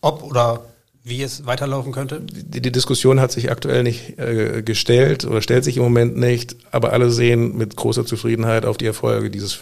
Ob 0.00 0.22
oder 0.22 0.64
wie 1.08 1.22
es 1.22 1.46
weiterlaufen 1.46 1.92
könnte? 1.92 2.20
Die, 2.20 2.60
die 2.60 2.72
Diskussion 2.72 3.20
hat 3.20 3.32
sich 3.32 3.50
aktuell 3.50 3.82
nicht 3.82 4.18
äh, 4.18 4.62
gestellt 4.62 5.24
oder 5.24 5.42
stellt 5.42 5.64
sich 5.64 5.76
im 5.76 5.82
Moment 5.82 6.16
nicht, 6.16 6.56
aber 6.70 6.92
alle 6.92 7.10
sehen 7.10 7.56
mit 7.56 7.76
großer 7.76 8.06
Zufriedenheit 8.06 8.64
auf 8.64 8.76
die 8.76 8.86
Erfolge 8.86 9.30
dieses 9.30 9.58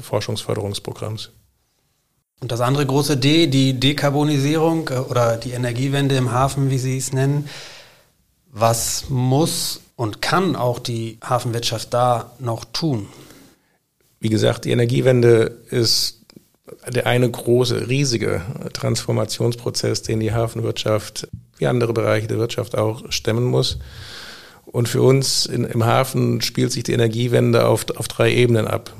Forschungsförderungsprogramms. 0.00 1.30
Und 2.40 2.52
das 2.52 2.60
andere 2.60 2.84
große 2.84 3.16
D, 3.16 3.46
die 3.46 3.80
Dekarbonisierung 3.80 4.88
äh, 4.88 4.98
oder 4.98 5.36
die 5.36 5.52
Energiewende 5.52 6.16
im 6.16 6.32
Hafen, 6.32 6.70
wie 6.70 6.78
Sie 6.78 6.98
es 6.98 7.12
nennen. 7.12 7.48
Was 8.50 9.06
muss 9.08 9.80
und 9.96 10.22
kann 10.22 10.56
auch 10.56 10.78
die 10.78 11.18
Hafenwirtschaft 11.22 11.92
da 11.92 12.32
noch 12.38 12.64
tun? 12.64 13.06
Wie 14.20 14.28
gesagt, 14.28 14.64
die 14.64 14.70
Energiewende 14.70 15.58
ist 15.70 16.15
der 16.88 17.06
eine 17.06 17.30
große, 17.30 17.88
riesige 17.88 18.42
Transformationsprozess, 18.72 20.02
den 20.02 20.20
die 20.20 20.32
Hafenwirtschaft, 20.32 21.28
wie 21.58 21.66
andere 21.66 21.92
Bereiche 21.92 22.26
der 22.26 22.38
Wirtschaft 22.38 22.76
auch 22.76 23.10
stemmen 23.10 23.44
muss. 23.44 23.78
Und 24.66 24.88
für 24.88 25.02
uns 25.02 25.46
in, 25.46 25.64
im 25.64 25.84
Hafen 25.84 26.40
spielt 26.42 26.72
sich 26.72 26.82
die 26.82 26.92
Energiewende 26.92 27.66
auf, 27.66 27.86
auf 27.96 28.08
drei 28.08 28.32
Ebenen 28.32 28.66
ab. 28.66 28.92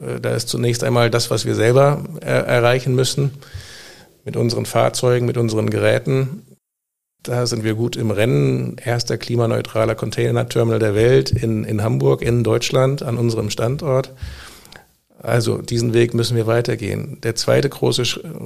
Äh, 0.00 0.20
da 0.20 0.34
ist 0.34 0.48
zunächst 0.48 0.84
einmal 0.84 1.10
das, 1.10 1.30
was 1.30 1.44
wir 1.44 1.54
selber 1.54 2.04
er, 2.20 2.46
erreichen 2.46 2.94
müssen 2.94 3.32
mit 4.24 4.36
unseren 4.36 4.66
Fahrzeugen, 4.66 5.26
mit 5.26 5.36
unseren 5.36 5.70
Geräten. 5.70 6.42
Da 7.22 7.46
sind 7.46 7.64
wir 7.64 7.74
gut 7.74 7.96
im 7.96 8.10
Rennen. 8.10 8.76
Erster 8.82 9.18
klimaneutraler 9.18 9.96
Containerterminal 9.96 10.78
der 10.78 10.94
Welt 10.94 11.30
in, 11.30 11.64
in 11.64 11.82
Hamburg, 11.82 12.22
in 12.22 12.44
Deutschland, 12.44 13.02
an 13.02 13.18
unserem 13.18 13.50
Standort. 13.50 14.12
Also 15.20 15.58
diesen 15.58 15.94
Weg 15.94 16.14
müssen 16.14 16.36
wir 16.36 16.46
weitergehen. 16.46 17.18
Der 17.22 17.34
zweite 17.34 17.68
große 17.68 18.02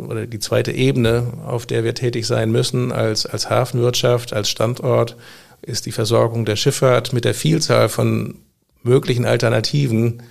oder 0.08 0.26
die 0.26 0.38
zweite 0.38 0.72
Ebene, 0.72 1.26
auf 1.46 1.66
der 1.66 1.84
wir 1.84 1.94
tätig 1.94 2.26
sein 2.26 2.50
müssen 2.50 2.92
als, 2.92 3.26
als 3.26 3.50
Hafenwirtschaft, 3.50 4.32
als 4.32 4.48
Standort, 4.48 5.16
ist 5.60 5.86
die 5.86 5.92
Versorgung 5.92 6.44
der 6.44 6.56
Schifffahrt 6.56 7.12
mit 7.12 7.24
der 7.24 7.34
Vielzahl 7.34 7.88
von 7.88 8.36
möglichen 8.82 9.26
Alternativen 9.26 10.22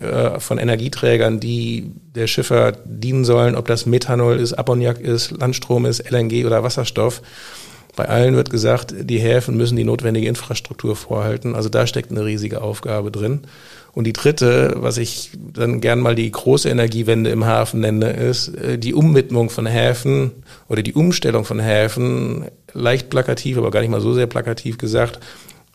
äh, 0.00 0.40
von 0.40 0.58
Energieträgern, 0.58 1.40
die 1.40 1.92
der 2.14 2.26
Schifffahrt 2.26 2.80
dienen 2.84 3.24
sollen, 3.24 3.54
ob 3.54 3.66
das 3.66 3.86
Methanol 3.86 4.38
ist, 4.38 4.54
Ammoniak 4.54 5.00
ist, 5.00 5.30
Landstrom 5.30 5.86
ist, 5.86 6.10
LNG 6.10 6.44
oder 6.44 6.62
Wasserstoff. 6.62 7.22
Bei 7.96 8.10
allen 8.10 8.36
wird 8.36 8.50
gesagt, 8.50 8.94
die 9.00 9.18
Häfen 9.18 9.56
müssen 9.56 9.76
die 9.76 9.84
notwendige 9.84 10.28
Infrastruktur 10.28 10.94
vorhalten. 10.94 11.54
Also 11.54 11.70
da 11.70 11.86
steckt 11.86 12.10
eine 12.10 12.26
riesige 12.26 12.60
Aufgabe 12.60 13.10
drin. 13.10 13.40
Und 13.94 14.04
die 14.04 14.12
dritte, 14.12 14.74
was 14.76 14.98
ich 14.98 15.30
dann 15.34 15.80
gern 15.80 16.00
mal 16.00 16.14
die 16.14 16.30
große 16.30 16.68
Energiewende 16.68 17.30
im 17.30 17.46
Hafen 17.46 17.80
nenne, 17.80 18.10
ist 18.10 18.48
äh, 18.48 18.78
die 18.78 18.92
Umwidmung 18.92 19.48
von 19.48 19.64
Häfen 19.64 20.32
oder 20.68 20.82
die 20.82 20.92
Umstellung 20.92 21.46
von 21.46 21.58
Häfen, 21.58 22.44
leicht 22.74 23.08
plakativ, 23.08 23.56
aber 23.56 23.70
gar 23.70 23.80
nicht 23.80 23.88
mal 23.88 24.02
so 24.02 24.12
sehr 24.12 24.26
plakativ 24.26 24.76
gesagt, 24.76 25.18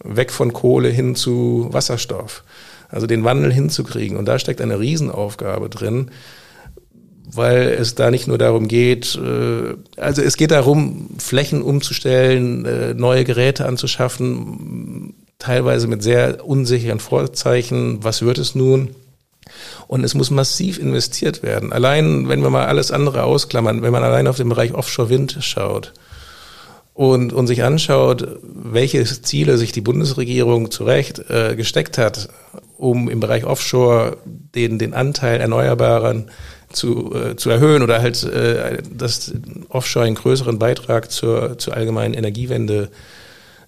weg 0.04 0.32
von 0.32 0.54
Kohle 0.54 0.90
hin 0.90 1.16
zu 1.16 1.70
Wasserstoff. 1.72 2.44
Also 2.90 3.08
den 3.08 3.24
Wandel 3.24 3.52
hinzukriegen. 3.52 4.18
Und 4.18 4.26
da 4.26 4.38
steckt 4.38 4.62
eine 4.62 4.80
Riesenaufgabe 4.80 5.70
drin 5.70 6.12
weil 7.34 7.70
es 7.70 7.96
da 7.96 8.12
nicht 8.12 8.28
nur 8.28 8.38
darum 8.38 8.68
geht, 8.68 9.16
äh, 9.16 9.76
also 9.98 10.22
es 10.22 10.38
geht 10.38 10.52
darum, 10.52 11.10
Flächen 11.18 11.62
umzustellen, 11.62 12.66
äh, 12.66 12.94
neue 12.94 13.24
Geräte 13.24 13.66
anzuschaffen, 13.66 15.14
teilweise 15.40 15.88
mit 15.88 16.04
sehr 16.04 16.46
unsicheren 16.46 17.00
Vorzeichen. 17.00 18.04
Was 18.04 18.22
wird 18.22 18.38
es 18.38 18.56
nun? 18.56 18.96
Und 19.88 20.04
es 20.04 20.14
muss 20.14 20.32
massiv 20.32 20.78
investiert 20.78 21.44
werden. 21.44 21.74
Allein, 21.74 22.30
wenn 22.30 22.42
wir 22.42 22.50
mal 22.50 22.66
alles 22.66 22.92
andere 22.92 23.24
ausklammern, 23.24 23.82
wenn 23.82 23.92
man 23.92 24.04
allein 24.04 24.28
auf 24.28 24.38
den 24.38 24.50
Bereich 24.50 24.74
Offshore-Wind 24.74 25.38
schaut 25.42 25.94
und, 26.94 27.34
und 27.34 27.48
sich 27.48 27.64
anschaut, 27.64 28.40
welche 28.44 29.04
Ziele 29.04 29.58
sich 29.58 29.72
die 29.72 29.82
Bundesregierung 29.82 30.72
zurecht 30.72 31.30
äh, 31.30 31.56
gesteckt 31.56 31.98
hat, 31.98 32.30
um 32.78 33.10
im 33.10 33.20
Bereich 33.20 33.46
Offshore 33.46 34.18
den, 34.26 34.80
den 34.80 34.94
Anteil 34.94 35.42
Erneuerbaren 35.42 36.32
zu, 36.74 37.14
äh, 37.14 37.36
zu 37.36 37.50
erhöhen 37.50 37.82
oder 37.84 38.02
halt 38.02 38.24
äh, 38.24 38.82
dass 38.92 39.34
Offshore 39.70 40.06
einen 40.06 40.16
größeren 40.16 40.60
Beitrag 40.60 41.12
zur, 41.12 41.58
zur 41.58 41.76
allgemeinen 41.76 42.14
Energiewende 42.14 42.90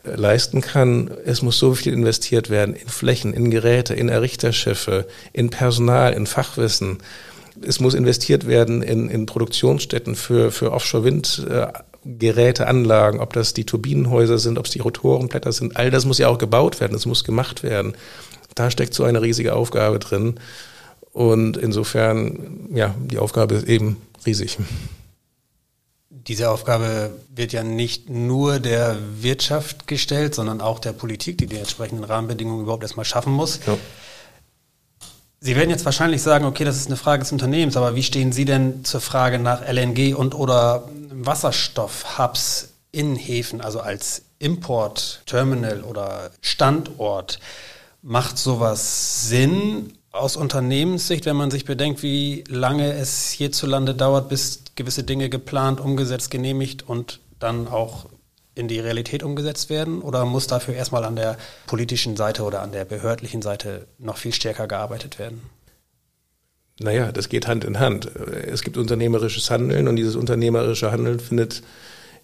äh, 0.04 0.16
leisten 0.16 0.62
kann. 0.62 1.12
Es 1.26 1.42
muss 1.42 1.60
so 1.60 1.74
viel 1.74 1.94
investiert 1.94 2.50
werden 2.50 2.76
in 2.76 2.88
Flächen, 2.88 3.34
in 3.34 3.52
Geräte, 3.52 3.94
in 3.94 4.10
Errichterschiffe, 4.10 5.08
in 5.32 5.50
Personal, 5.50 6.14
in 6.14 6.26
Fachwissen. 6.26 7.00
Es 7.62 7.80
muss 7.80 7.94
investiert 7.94 8.48
werden 8.48 8.82
in, 8.82 9.10
in 9.10 9.26
Produktionsstätten 9.26 10.16
für, 10.16 10.52
für 10.52 10.72
Offshore-Windgeräte, 10.72 12.68
Anlagen, 12.68 13.20
ob 13.20 13.34
das 13.34 13.54
die 13.54 13.66
Turbinenhäuser 13.66 14.40
sind, 14.40 14.58
ob 14.58 14.66
es 14.66 14.72
die 14.72 14.80
Rotorenblätter 14.80 15.52
sind. 15.52 15.78
All 15.78 15.92
das 15.92 16.06
muss 16.06 16.18
ja 16.18 16.30
auch 16.30 16.40
gebaut 16.40 16.80
werden, 16.80 16.96
es 16.96 17.06
muss 17.06 17.24
gemacht 17.24 17.62
werden. 17.62 17.94
Da 18.56 18.72
steckt 18.72 18.94
so 18.94 19.04
eine 19.04 19.22
riesige 19.22 19.56
Aufgabe 19.56 20.00
drin. 20.00 20.40
Und 21.14 21.58
insofern, 21.58 22.70
ja, 22.74 22.94
die 22.98 23.20
Aufgabe 23.20 23.54
ist 23.56 23.68
eben 23.68 24.02
riesig. 24.26 24.58
Diese 26.10 26.50
Aufgabe 26.50 27.12
wird 27.34 27.54
ja 27.54 27.64
nicht 27.64 28.10
nur 28.10 28.60
der 28.60 28.98
Wirtschaft 29.22 29.88
gestellt, 29.88 30.34
sondern 30.34 30.60
auch 30.60 30.80
der 30.80 30.94
Politik, 30.94 31.38
die 31.38 31.46
die 31.46 31.58
entsprechenden 31.58 32.04
Rahmenbedingungen 32.04 32.64
überhaupt 32.64 32.84
erstmal 32.84 33.06
schaffen 33.06 33.32
muss. 33.32 33.60
Ja. 33.68 33.78
Sie 35.40 35.56
werden 35.56 35.70
jetzt 35.70 35.86
wahrscheinlich 35.86 36.22
sagen, 36.22 36.46
okay, 36.46 36.64
das 36.64 36.78
ist 36.78 36.88
eine 36.88 36.96
Frage 36.96 37.22
des 37.22 37.32
Unternehmens, 37.32 37.76
aber 37.76 37.96
wie 37.96 38.04
stehen 38.04 38.32
Sie 38.32 38.46
denn 38.46 38.86
zur 38.86 39.02
Frage 39.02 39.40
nach 39.40 39.62
LNG 39.62 40.16
und 40.16 40.34
oder 40.34 40.88
Wasserstoffhubs 41.12 42.70
in 42.94 43.18
Häfen, 43.18 43.60
also 43.60 43.82
als 43.82 44.24
Import, 44.40 45.22
Terminal 45.26 45.82
oder 45.82 46.32
Standort? 46.42 47.40
Macht 48.02 48.38
sowas 48.38 49.28
Sinn 49.28 49.94
aus 50.14 50.38
Unternehmenssicht, 50.38 51.26
wenn 51.26 51.36
man 51.36 51.52
sich 51.52 51.66
bedenkt, 51.66 52.04
wie 52.04 52.44
lange 52.48 52.94
es 52.94 53.32
hierzulande 53.32 53.96
dauert, 53.96 54.30
bis 54.30 54.64
gewisse 54.76 55.04
Dinge 55.04 55.28
geplant, 55.28 55.82
umgesetzt, 55.82 56.30
genehmigt 56.32 56.88
und 56.88 57.20
dann 57.40 57.68
auch 57.68 58.06
in 58.56 58.68
die 58.68 58.80
Realität 58.80 59.24
umgesetzt 59.24 59.72
werden? 59.72 60.02
Oder 60.02 60.24
muss 60.26 60.46
dafür 60.46 60.76
erstmal 60.76 61.04
an 61.04 61.16
der 61.16 61.38
politischen 61.66 62.16
Seite 62.16 62.44
oder 62.44 62.62
an 62.62 62.72
der 62.72 62.86
behördlichen 62.86 63.42
Seite 63.42 63.88
noch 63.98 64.18
viel 64.18 64.34
stärker 64.34 64.68
gearbeitet 64.68 65.18
werden? 65.18 65.42
Naja, 66.80 67.12
das 67.12 67.28
geht 67.28 67.48
Hand 67.48 67.64
in 67.66 67.80
Hand. 67.80 68.06
Es 68.16 68.62
gibt 68.62 68.78
unternehmerisches 68.78 69.50
Handeln 69.50 69.88
und 69.88 69.96
dieses 69.96 70.16
unternehmerische 70.16 70.92
Handeln 70.92 71.20
findet 71.20 71.64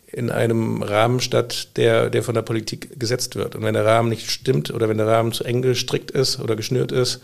in 0.05 0.29
einem 0.29 0.83
Rahmen 0.83 1.21
statt, 1.21 1.75
der, 1.77 2.11
der 2.11 2.21
von 2.23 2.35
der 2.35 2.41
Politik 2.43 2.99
gesetzt 2.99 3.35
wird. 3.35 3.55
Und 3.55 3.63
wenn 3.63 3.73
der 3.73 3.85
Rahmen 3.85 4.09
nicht 4.09 4.29
stimmt 4.29 4.71
oder 4.71 4.89
wenn 4.89 4.97
der 4.97 5.07
Rahmen 5.07 5.31
zu 5.31 5.43
eng 5.43 5.63
gestrickt 5.63 6.11
ist 6.11 6.39
oder 6.39 6.55
geschnürt 6.55 6.91
ist, 6.91 7.21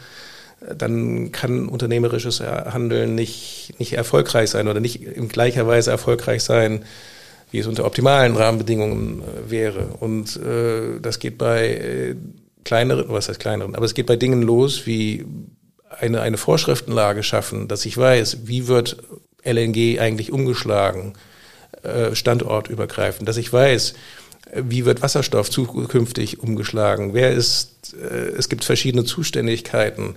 dann 0.78 1.32
kann 1.32 1.68
unternehmerisches 1.68 2.40
Handeln 2.40 3.16
nicht, 3.16 3.74
nicht 3.78 3.94
erfolgreich 3.94 4.50
sein 4.50 4.68
oder 4.68 4.80
nicht 4.80 5.04
in 5.04 5.28
gleicher 5.28 5.68
Weise 5.68 5.92
erfolgreich 5.92 6.44
sein, 6.44 6.86
wie 7.52 7.60
es 7.60 7.68
unter 7.68 7.86
optimalen 7.86 8.36
Rahmenbedingungen 8.36 9.22
äh, 9.22 9.50
wäre. 9.50 9.88
Und 10.00 10.36
äh, 10.38 11.00
das 11.02 11.20
geht 11.20 11.38
bei 11.38 11.70
äh, 11.70 12.16
kleineren, 12.64 13.06
was 13.10 13.30
heißt 13.30 13.40
kleineren, 13.40 13.76
aber 13.76 13.86
es 13.86 13.94
geht 13.94 14.08
bei 14.08 14.16
Dingen 14.16 14.42
los 14.42 14.86
wie 14.86 15.26
eine, 15.90 16.22
eine 16.22 16.38
Vorschriftenlage 16.38 17.24
schaffen, 17.24 17.68
dass 17.68 17.86
ich 17.86 17.98
weiß, 17.98 18.40
wie 18.46 18.68
wird 18.68 18.98
LNG 19.44 20.00
eigentlich 20.00 20.32
umgeschlagen, 20.32 21.14
äh, 21.84 22.16
standortübergreifend, 22.16 23.30
dass 23.30 23.38
ich 23.38 23.54
weiß, 23.54 23.94
wie 24.54 24.86
wird 24.86 25.02
Wasserstoff 25.02 25.50
zukünftig 25.50 26.40
umgeschlagen, 26.40 27.14
wer 27.14 27.32
ist, 27.32 27.94
äh, 27.94 28.30
es 28.38 28.50
gibt 28.50 28.64
verschiedene 28.64 29.04
Zuständigkeiten. 29.04 30.16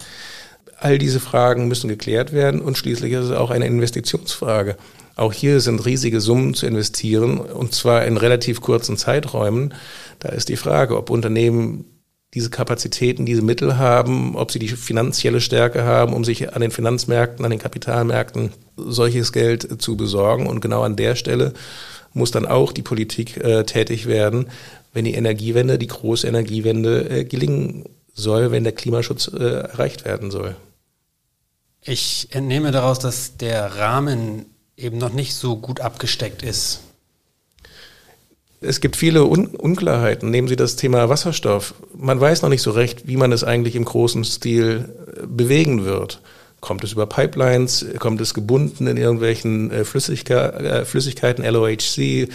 All 0.81 0.99
diese 0.99 1.21
Fragen 1.21 1.67
müssen 1.67 1.89
geklärt 1.89 2.33
werden 2.33 2.61
und 2.61 2.79
schließlich 2.79 3.13
ist 3.13 3.27
es 3.27 3.31
auch 3.33 3.51
eine 3.51 3.67
Investitionsfrage. 3.67 4.77
Auch 5.17 5.33
hier 5.33 5.61
sind 5.61 5.85
riesige 5.85 6.21
Summen 6.21 6.55
zu 6.55 6.67
investieren 6.67 7.39
und 7.39 7.75
zwar 7.75 8.05
in 8.05 8.17
relativ 8.17 8.61
kurzen 8.61 8.97
Zeiträumen. 8.97 9.75
Da 10.21 10.29
ist 10.29 10.49
die 10.49 10.57
Frage, 10.57 10.97
ob 10.97 11.11
Unternehmen 11.11 11.85
diese 12.35 12.51
Kapazitäten, 12.51 13.27
diese 13.27 13.43
Mittel 13.43 13.79
haben, 13.79 14.37
ob 14.37 14.53
sie 14.53 14.59
die 14.59 14.69
finanzielle 14.69 15.41
Stärke 15.41 15.85
haben, 15.85 16.13
um 16.13 16.25
sich 16.25 16.55
an 16.55 16.61
den 16.61 16.71
Finanzmärkten, 16.71 17.45
an 17.45 17.51
den 17.51 17.59
Kapitalmärkten 17.59 18.53
solches 18.77 19.33
Geld 19.33 19.83
zu 19.83 19.97
besorgen. 19.97 20.47
Und 20.47 20.61
genau 20.61 20.83
an 20.83 20.95
der 20.95 21.17
Stelle 21.17 21.55
muss 22.19 22.31
dann 22.31 22.47
auch 22.47 22.73
die 22.73 22.83
Politik 22.83 23.39
äh, 23.39 23.65
tätig 23.65 24.07
werden, 24.07 24.51
wenn 24.93 25.05
die 25.05 25.15
Energiewende, 25.15 25.79
die 25.79 25.87
große 25.87 26.27
Energiewende 26.27 27.09
äh, 27.09 27.25
gelingen 27.25 27.85
soll, 28.13 28.51
wenn 28.51 28.65
der 28.65 28.73
Klimaschutz 28.73 29.29
äh, 29.29 29.39
erreicht 29.39 30.05
werden 30.05 30.31
soll. 30.31 30.57
Ich 31.83 32.29
entnehme 32.33 32.73
daraus, 32.73 32.99
dass 32.99 33.37
der 33.37 33.77
Rahmen 33.77 34.47
eben 34.77 34.99
noch 34.99 35.13
nicht 35.13 35.35
so 35.35 35.57
gut 35.57 35.81
abgesteckt 35.81 36.43
ist. 36.43 36.81
Es 38.61 38.81
gibt 38.81 38.97
viele 38.97 39.25
Un 39.25 39.47
Unklarheiten. 39.47 40.31
Nehmen 40.31 40.49
Sie 40.49 40.57
das 40.57 40.75
Thema 40.75 41.09
Wasserstoff. 41.09 41.75
Man 41.95 42.21
weiß 42.21 42.43
noch 42.43 42.49
nicht 42.49 42.63
so 42.63 42.73
recht, 42.73 43.07
wie 43.07 43.17
man 43.17 43.31
es 43.31 43.45
eigentlich 43.45 43.77
im 43.77 43.85
großen 43.85 44.25
Stil 44.25 44.89
äh, 45.17 45.27
bewegen 45.27 45.85
wird. 45.85 46.21
Kommt 46.61 46.83
es 46.83 46.93
über 46.93 47.07
Pipelines? 47.07 47.87
Kommt 47.99 48.21
es 48.21 48.35
gebunden 48.35 48.87
in 48.87 48.97
irgendwelchen 48.97 49.71
äh, 49.71 49.81
äh, 49.81 50.85
Flüssigkeiten, 50.85 51.45
LOHC? 51.45 52.29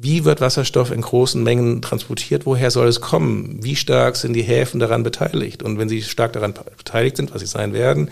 Wie 0.00 0.24
wird 0.24 0.40
Wasserstoff 0.40 0.92
in 0.92 1.00
großen 1.00 1.42
Mengen 1.42 1.82
transportiert? 1.82 2.46
Woher 2.46 2.70
soll 2.70 2.86
es 2.86 3.00
kommen? 3.00 3.58
Wie 3.62 3.74
stark 3.74 4.14
sind 4.14 4.34
die 4.34 4.42
Häfen 4.42 4.78
daran 4.78 5.02
beteiligt? 5.02 5.64
Und 5.64 5.76
wenn 5.78 5.88
sie 5.88 6.02
stark 6.02 6.34
daran 6.34 6.54
beteiligt 6.76 7.16
sind, 7.16 7.34
was 7.34 7.40
sie 7.40 7.48
sein 7.48 7.72
werden, 7.72 8.10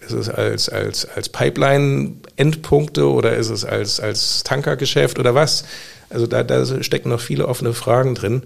ist 0.00 0.12
es 0.12 0.30
als, 0.30 0.70
als, 0.70 1.04
als 1.04 1.28
Pipeline-Endpunkte 1.28 3.06
oder 3.06 3.36
ist 3.36 3.50
es 3.50 3.66
als, 3.66 4.00
als 4.00 4.44
Tankergeschäft 4.44 5.18
oder 5.18 5.34
was? 5.34 5.64
Also 6.08 6.26
da, 6.26 6.42
da 6.42 6.82
stecken 6.82 7.10
noch 7.10 7.20
viele 7.20 7.46
offene 7.46 7.74
Fragen 7.74 8.14
drin 8.14 8.44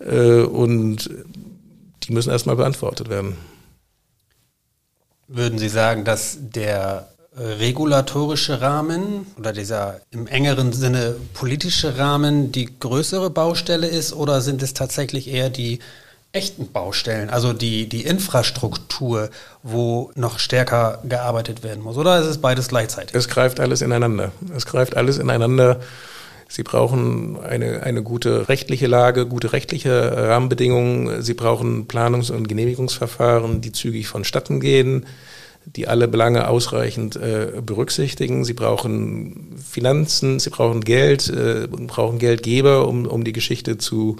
äh, 0.00 0.42
und 0.42 1.08
die 2.02 2.12
müssen 2.12 2.30
erstmal 2.30 2.56
beantwortet 2.56 3.08
werden. 3.08 3.36
Würden 5.32 5.60
Sie 5.60 5.68
sagen, 5.68 6.04
dass 6.04 6.38
der 6.40 7.08
regulatorische 7.36 8.60
Rahmen 8.60 9.28
oder 9.38 9.52
dieser 9.52 10.00
im 10.10 10.26
engeren 10.26 10.72
Sinne 10.72 11.14
politische 11.34 11.98
Rahmen 11.98 12.50
die 12.50 12.68
größere 12.80 13.30
Baustelle 13.30 13.86
ist 13.86 14.12
oder 14.12 14.40
sind 14.40 14.60
es 14.60 14.74
tatsächlich 14.74 15.28
eher 15.28 15.48
die 15.48 15.78
echten 16.32 16.72
Baustellen, 16.72 17.30
also 17.30 17.52
die, 17.52 17.88
die 17.88 18.02
Infrastruktur, 18.02 19.30
wo 19.62 20.10
noch 20.16 20.40
stärker 20.40 21.00
gearbeitet 21.04 21.62
werden 21.62 21.84
muss? 21.84 21.96
Oder 21.96 22.18
ist 22.18 22.26
es 22.26 22.38
beides 22.38 22.66
gleichzeitig? 22.66 23.14
Es 23.14 23.28
greift 23.28 23.60
alles 23.60 23.82
ineinander. 23.82 24.32
Es 24.56 24.66
greift 24.66 24.96
alles 24.96 25.18
ineinander. 25.18 25.78
Sie 26.52 26.64
brauchen 26.64 27.38
eine, 27.40 27.84
eine 27.84 28.02
gute 28.02 28.48
rechtliche 28.48 28.88
Lage, 28.88 29.24
gute 29.24 29.52
rechtliche 29.52 30.12
Rahmenbedingungen. 30.16 31.22
Sie 31.22 31.34
brauchen 31.34 31.86
Planungs- 31.86 32.32
und 32.32 32.48
Genehmigungsverfahren, 32.48 33.60
die 33.60 33.70
zügig 33.70 34.08
vonstatten 34.08 34.58
gehen, 34.58 35.06
die 35.64 35.86
alle 35.86 36.08
Belange 36.08 36.48
ausreichend 36.48 37.14
äh, 37.14 37.52
berücksichtigen. 37.64 38.44
Sie 38.44 38.54
brauchen 38.54 39.54
Finanzen, 39.64 40.40
sie 40.40 40.50
brauchen 40.50 40.80
Geld, 40.80 41.28
äh, 41.28 41.68
brauchen 41.68 42.18
Geldgeber, 42.18 42.88
um, 42.88 43.06
um 43.06 43.22
die 43.22 43.32
Geschichte 43.32 43.78
zu 43.78 44.16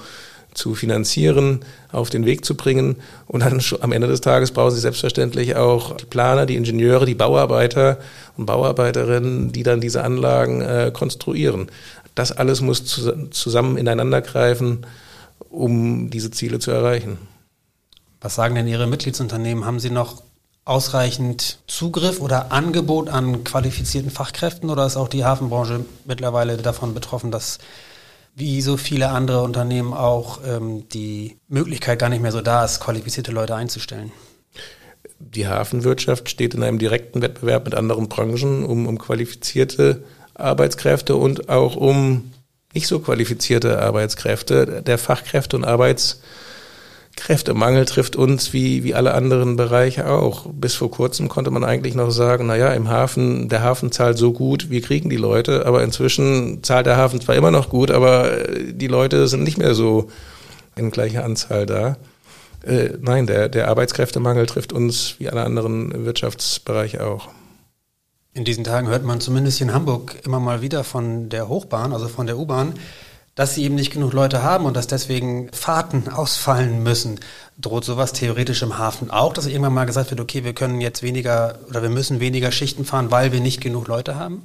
zu 0.54 0.74
finanzieren, 0.74 1.60
auf 1.92 2.10
den 2.10 2.24
Weg 2.24 2.44
zu 2.44 2.56
bringen. 2.56 2.96
Und 3.26 3.40
dann 3.40 3.62
am 3.80 3.92
Ende 3.92 4.08
des 4.08 4.20
Tages 4.20 4.50
brauchen 4.50 4.74
sie 4.74 4.80
selbstverständlich 4.80 5.56
auch 5.56 5.96
die 5.96 6.06
Planer, 6.06 6.46
die 6.46 6.56
Ingenieure, 6.56 7.06
die 7.06 7.14
Bauarbeiter 7.14 7.98
und 8.36 8.46
Bauarbeiterinnen, 8.46 9.52
die 9.52 9.62
dann 9.62 9.80
diese 9.80 10.02
Anlagen 10.02 10.60
äh, 10.60 10.90
konstruieren. 10.92 11.68
Das 12.14 12.32
alles 12.32 12.60
muss 12.60 12.84
zusammen 13.30 13.76
ineinander 13.76 14.20
greifen, 14.20 14.86
um 15.48 16.10
diese 16.10 16.30
Ziele 16.30 16.58
zu 16.58 16.70
erreichen. 16.70 17.18
Was 18.20 18.34
sagen 18.34 18.54
denn 18.54 18.66
Ihre 18.66 18.86
Mitgliedsunternehmen? 18.86 19.64
Haben 19.64 19.80
Sie 19.80 19.90
noch 19.90 20.22
ausreichend 20.64 21.58
Zugriff 21.66 22.20
oder 22.20 22.52
Angebot 22.52 23.08
an 23.08 23.44
qualifizierten 23.44 24.10
Fachkräften 24.10 24.70
oder 24.70 24.86
ist 24.86 24.96
auch 24.96 25.08
die 25.08 25.24
Hafenbranche 25.24 25.84
mittlerweile 26.04 26.56
davon 26.58 26.94
betroffen, 26.94 27.30
dass 27.30 27.58
wie 28.34 28.60
so 28.60 28.76
viele 28.76 29.08
andere 29.08 29.42
Unternehmen 29.42 29.92
auch 29.92 30.40
ähm, 30.46 30.88
die 30.90 31.38
Möglichkeit 31.48 31.98
gar 31.98 32.08
nicht 32.08 32.22
mehr 32.22 32.32
so 32.32 32.40
da 32.40 32.64
ist, 32.64 32.80
qualifizierte 32.80 33.32
Leute 33.32 33.54
einzustellen? 33.54 34.12
Die 35.18 35.48
Hafenwirtschaft 35.48 36.30
steht 36.30 36.54
in 36.54 36.62
einem 36.62 36.78
direkten 36.78 37.20
Wettbewerb 37.20 37.64
mit 37.64 37.74
anderen 37.74 38.08
Branchen 38.08 38.64
um, 38.64 38.86
um 38.86 38.98
qualifizierte 38.98 40.04
Arbeitskräfte 40.40 41.16
und 41.16 41.48
auch 41.48 41.76
um 41.76 42.30
nicht 42.72 42.86
so 42.86 43.00
qualifizierte 43.00 43.80
Arbeitskräfte. 43.80 44.82
Der 44.82 44.98
Fachkräfte- 44.98 45.56
und 45.56 45.64
Arbeitskräftemangel 45.64 47.84
trifft 47.84 48.14
uns 48.16 48.52
wie, 48.52 48.84
wie 48.84 48.94
alle 48.94 49.14
anderen 49.14 49.56
Bereiche 49.56 50.08
auch. 50.08 50.46
Bis 50.52 50.74
vor 50.74 50.90
kurzem 50.90 51.28
konnte 51.28 51.50
man 51.50 51.64
eigentlich 51.64 51.94
noch 51.94 52.10
sagen, 52.10 52.46
na 52.46 52.56
ja, 52.56 52.72
im 52.72 52.88
Hafen, 52.88 53.48
der 53.48 53.62
Hafen 53.62 53.90
zahlt 53.90 54.18
so 54.18 54.32
gut, 54.32 54.70
wir 54.70 54.82
kriegen 54.82 55.10
die 55.10 55.16
Leute, 55.16 55.66
aber 55.66 55.82
inzwischen 55.82 56.62
zahlt 56.62 56.86
der 56.86 56.96
Hafen 56.96 57.20
zwar 57.20 57.34
immer 57.34 57.50
noch 57.50 57.70
gut, 57.70 57.90
aber 57.90 58.30
die 58.70 58.86
Leute 58.86 59.26
sind 59.26 59.42
nicht 59.42 59.58
mehr 59.58 59.74
so 59.74 60.08
in 60.76 60.92
gleicher 60.92 61.24
Anzahl 61.24 61.66
da. 61.66 61.96
Äh, 62.62 62.90
nein, 63.00 63.26
der, 63.26 63.48
der 63.48 63.66
Arbeitskräftemangel 63.68 64.46
trifft 64.46 64.72
uns 64.72 65.16
wie 65.18 65.28
alle 65.28 65.42
anderen 65.42 66.04
Wirtschaftsbereiche 66.04 67.04
auch. 67.04 67.28
In 68.32 68.44
diesen 68.44 68.62
Tagen 68.62 68.86
hört 68.86 69.04
man 69.04 69.20
zumindest 69.20 69.60
in 69.60 69.72
Hamburg 69.74 70.20
immer 70.24 70.38
mal 70.38 70.62
wieder 70.62 70.84
von 70.84 71.28
der 71.30 71.48
Hochbahn, 71.48 71.92
also 71.92 72.06
von 72.06 72.28
der 72.28 72.38
U-Bahn, 72.38 72.74
dass 73.34 73.54
sie 73.54 73.64
eben 73.64 73.74
nicht 73.74 73.92
genug 73.92 74.12
Leute 74.12 74.42
haben 74.42 74.66
und 74.66 74.76
dass 74.76 74.86
deswegen 74.86 75.50
Fahrten 75.52 76.08
ausfallen 76.08 76.82
müssen. 76.84 77.18
Droht 77.58 77.84
sowas 77.84 78.12
theoretisch 78.12 78.62
im 78.62 78.78
Hafen 78.78 79.10
auch, 79.10 79.32
dass 79.32 79.46
irgendwann 79.46 79.74
mal 79.74 79.84
gesagt 79.84 80.10
wird, 80.10 80.20
okay, 80.20 80.44
wir 80.44 80.52
können 80.52 80.80
jetzt 80.80 81.02
weniger 81.02 81.58
oder 81.68 81.82
wir 81.82 81.90
müssen 81.90 82.20
weniger 82.20 82.52
Schichten 82.52 82.84
fahren, 82.84 83.10
weil 83.10 83.32
wir 83.32 83.40
nicht 83.40 83.60
genug 83.60 83.88
Leute 83.88 84.14
haben? 84.14 84.44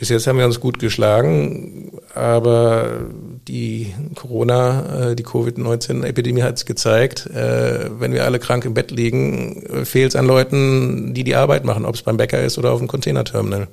Bis 0.00 0.08
jetzt 0.08 0.26
haben 0.26 0.38
wir 0.38 0.46
uns 0.46 0.60
gut 0.60 0.78
geschlagen, 0.78 1.92
aber 2.14 3.00
die 3.46 3.94
Corona, 4.14 5.10
äh, 5.10 5.14
die 5.14 5.22
Covid-19-Epidemie 5.22 6.42
hat 6.42 6.56
es 6.56 6.64
gezeigt, 6.64 7.26
äh, 7.26 7.90
wenn 8.00 8.14
wir 8.14 8.24
alle 8.24 8.38
krank 8.38 8.64
im 8.64 8.72
Bett 8.72 8.92
liegen, 8.92 9.84
fehlt 9.84 10.12
es 10.12 10.16
an 10.16 10.24
Leuten, 10.24 11.12
die 11.12 11.22
die 11.22 11.36
Arbeit 11.36 11.66
machen, 11.66 11.84
ob 11.84 11.96
es 11.96 12.02
beim 12.02 12.16
Bäcker 12.16 12.40
ist 12.40 12.56
oder 12.56 12.72
auf 12.72 12.78
dem 12.78 12.88
Containerterminal. 12.88 13.68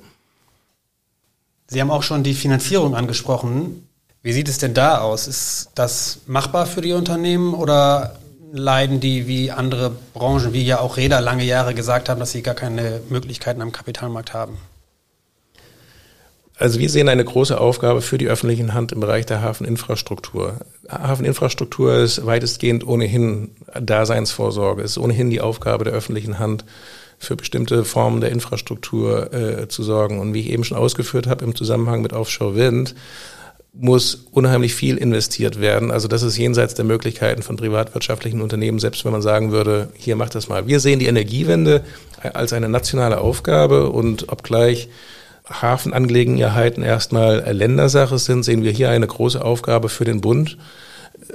Sie 1.68 1.80
haben 1.80 1.92
auch 1.92 2.04
schon 2.04 2.24
die 2.24 2.34
Finanzierung 2.34 2.94
angesprochen. 2.94 3.88
Wie 4.22 4.34
sieht 4.34 4.50
es 4.50 4.58
denn 4.58 4.74
da 4.74 4.98
aus? 4.98 5.30
Ist 5.30 5.70
das 5.76 6.20
machbar 6.28 6.66
für 6.66 6.82
die 6.82 6.92
Unternehmen 6.92 7.54
oder 7.54 8.18
leiden 8.52 9.00
die 9.00 9.28
wie 9.28 9.52
andere 9.52 9.92
Branchen, 10.13 10.52
wie 10.52 10.66
ja 10.66 10.82
auch 10.82 10.98
Räder 10.98 11.22
lange 11.22 11.46
Jahre 11.46 11.74
gesagt 11.74 12.10
haben, 12.10 12.20
dass 12.20 12.34
sie 12.34 12.42
gar 12.42 12.56
keine 12.56 13.00
Möglichkeiten 13.08 13.62
am 13.62 13.72
Kapitalmarkt 13.72 14.34
haben? 14.34 14.58
Also 16.60 16.80
wir 16.80 16.89
sehen 16.89 17.08
eine 17.08 17.24
große 17.24 17.60
Aufgabe 17.60 18.02
für 18.02 18.17
die 18.17 18.28
öffentliche 18.28 18.74
Hand 18.74 18.91
im 18.91 19.00
Bereich 19.00 19.26
der 19.28 19.41
Hafeninfrastruktur. 19.41 20.56
Hafeninfrastruktur 20.89 21.98
ist 21.98 22.26
weitestgehend 22.26 22.86
ohnehin 22.86 23.52
Daseinsvorsorge, 23.80 24.82
ist 24.82 24.98
ohnehin 24.98 25.30
die 25.30 25.41
Aufgabe 25.41 25.84
der 25.84 25.93
öffentlichen 25.93 26.39
Hand, 26.39 26.65
für 27.20 27.36
bestimmte 27.36 27.84
Formen 27.84 28.22
der 28.22 28.32
Infrastruktur 28.32 29.34
äh, 29.34 29.67
zu 29.67 29.84
sorgen. 29.84 30.20
Und 30.20 30.34
wie 30.34 30.41
ich 30.41 30.50
eben 30.50 30.63
schon 30.63 30.78
ausgeführt 30.78 31.28
habe 31.28 31.46
im 31.46 31.56
Zusammenhang 31.56 32.02
mit 32.02 32.13
Offshore 32.13 32.56
Wind, 32.56 32.96
muss 33.74 34.26
unheimlich 34.32 34.74
viel 34.74 34.98
investiert 34.98 35.60
werden. 35.60 35.91
Also 35.91 36.08
das 36.08 36.24
ist 36.24 36.38
jenseits 36.38 36.74
der 36.74 36.86
Möglichkeiten 36.86 37.43
von 37.43 37.58
privatwirtschaftlichen 37.58 38.41
Unternehmen, 38.41 38.80
selbst 38.80 39.06
wenn 39.06 39.12
man 39.12 39.22
sagen 39.22 39.52
würde, 39.52 39.89
hier 39.96 40.15
macht 40.15 40.36
das 40.36 40.50
mal. 40.50 40.67
Wir 40.67 40.80
sehen 40.80 41.00
die 41.00 41.06
Energiewende 41.06 41.84
als 42.34 42.54
eine 42.54 42.70
nationale 42.70 43.20
Aufgabe 43.20 43.89
und 43.89 44.30
obgleich 44.30 44.89
Hafenangelegenheiten 45.49 46.83
erstmal 46.83 47.39
Ländersache 47.51 48.17
sind, 48.17 48.43
sehen 48.43 48.63
wir 48.63 48.71
hier 48.71 48.89
eine 48.89 49.07
große 49.07 49.43
Aufgabe 49.43 49.89
für 49.89 50.05
den 50.05 50.21
Bund, 50.21 50.57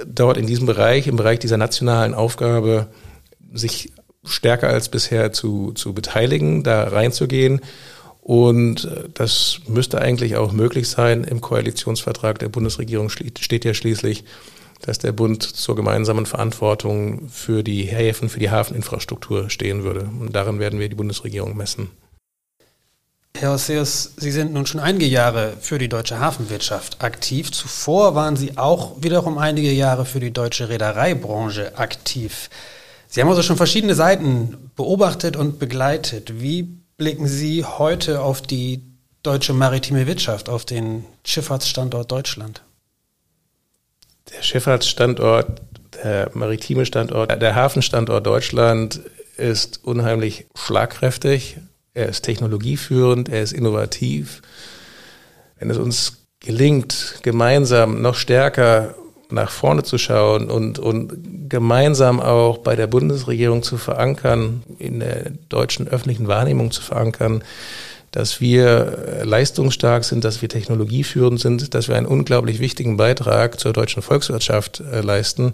dort 0.05 0.37
in 0.37 0.47
diesem 0.47 0.65
Bereich, 0.65 1.07
im 1.07 1.15
Bereich 1.15 1.39
dieser 1.39 1.57
nationalen 1.57 2.13
Aufgabe, 2.13 2.87
sich 3.53 3.91
stärker 4.23 4.69
als 4.69 4.89
bisher 4.89 5.33
zu, 5.33 5.71
zu 5.73 5.93
beteiligen, 5.93 6.63
da 6.63 6.83
reinzugehen. 6.83 7.61
Und 8.21 8.89
das 9.15 9.59
müsste 9.67 9.99
eigentlich 9.99 10.37
auch 10.37 10.53
möglich 10.53 10.87
sein. 10.87 11.25
Im 11.25 11.41
Koalitionsvertrag 11.41 12.39
der 12.39 12.47
Bundesregierung 12.47 13.09
steht 13.09 13.65
ja 13.65 13.73
schließlich, 13.73 14.23
dass 14.81 14.97
der 14.97 15.11
Bund 15.11 15.43
zur 15.43 15.75
gemeinsamen 15.75 16.25
Verantwortung 16.25 17.29
für 17.29 17.63
die 17.63 17.83
Häfen, 17.83 18.29
für 18.29 18.39
die 18.39 18.49
Hafeninfrastruktur 18.49 19.49
stehen 19.49 19.83
würde. 19.83 20.09
Und 20.19 20.33
daran 20.33 20.59
werden 20.59 20.79
wir 20.79 20.87
die 20.87 20.95
Bundesregierung 20.95 21.57
messen. 21.57 21.89
Herr 23.35 23.55
Osseus, 23.55 24.13
Sie 24.15 24.31
sind 24.31 24.53
nun 24.53 24.65
schon 24.65 24.79
einige 24.79 25.07
Jahre 25.07 25.57
für 25.59 25.77
die 25.77 25.89
deutsche 25.89 26.19
Hafenwirtschaft 26.19 27.03
aktiv. 27.03 27.51
Zuvor 27.51 28.15
waren 28.15 28.37
Sie 28.37 28.57
auch 28.57 29.01
wiederum 29.01 29.37
einige 29.37 29.71
Jahre 29.71 30.05
für 30.05 30.19
die 30.19 30.31
deutsche 30.31 30.69
Reedereibranche 30.69 31.77
aktiv. 31.77 32.49
Sie 33.07 33.21
haben 33.21 33.29
also 33.29 33.41
schon 33.41 33.57
verschiedene 33.57 33.95
Seiten 33.95 34.71
beobachtet 34.75 35.35
und 35.35 35.59
begleitet. 35.59 36.41
Wie 36.41 36.63
blicken 36.95 37.27
Sie 37.27 37.65
heute 37.65 38.21
auf 38.21 38.43
die 38.43 38.81
deutsche 39.23 39.53
maritime 39.53 40.07
Wirtschaft, 40.07 40.47
auf 40.47 40.63
den 40.63 41.03
Schifffahrtsstandort 41.25 42.11
Deutschland? 42.11 42.61
Der 44.31 44.43
Schifffahrtsstandort, 44.43 45.61
der 46.03 46.29
maritime 46.33 46.85
Standort, 46.85 47.41
der 47.41 47.55
Hafenstandort 47.55 48.25
Deutschland 48.25 49.01
ist 49.37 49.83
unheimlich 49.83 50.45
schlagkräftig, 50.55 51.57
er 51.93 52.09
ist 52.09 52.21
technologieführend, 52.21 53.29
er 53.29 53.41
ist 53.41 53.53
innovativ. 53.53 54.41
Wenn 55.59 55.69
es 55.69 55.77
uns 55.77 56.25
gelingt, 56.39 57.19
gemeinsam 57.21 58.01
noch 58.01 58.15
stärker 58.15 58.95
nach 59.29 59.49
vorne 59.49 59.83
zu 59.83 59.97
schauen 59.97 60.49
und, 60.49 60.77
und 60.77 61.49
gemeinsam 61.49 62.19
auch 62.19 62.59
bei 62.59 62.75
der 62.75 62.87
Bundesregierung 62.87 63.63
zu 63.63 63.77
verankern, 63.77 64.63
in 64.77 64.99
der 64.99 65.31
deutschen 65.49 65.87
öffentlichen 65.87 66.27
Wahrnehmung 66.27 66.71
zu 66.71 66.81
verankern, 66.81 67.43
dass 68.11 68.39
wir 68.39 69.23
leistungsstark 69.23 70.03
sind, 70.03 70.23
dass 70.23 70.43
wir 70.43 70.49
technologieführend 70.49 71.39
sind, 71.39 71.73
dass 71.73 71.87
wir 71.87 71.95
einen 71.95 72.05
unglaublich 72.05 72.59
wichtigen 72.59 72.95
Beitrag 72.95 73.59
zur 73.59 73.73
deutschen 73.73 74.03
Volkswirtschaft 74.03 74.81
äh, 74.81 75.01
leisten, 75.01 75.53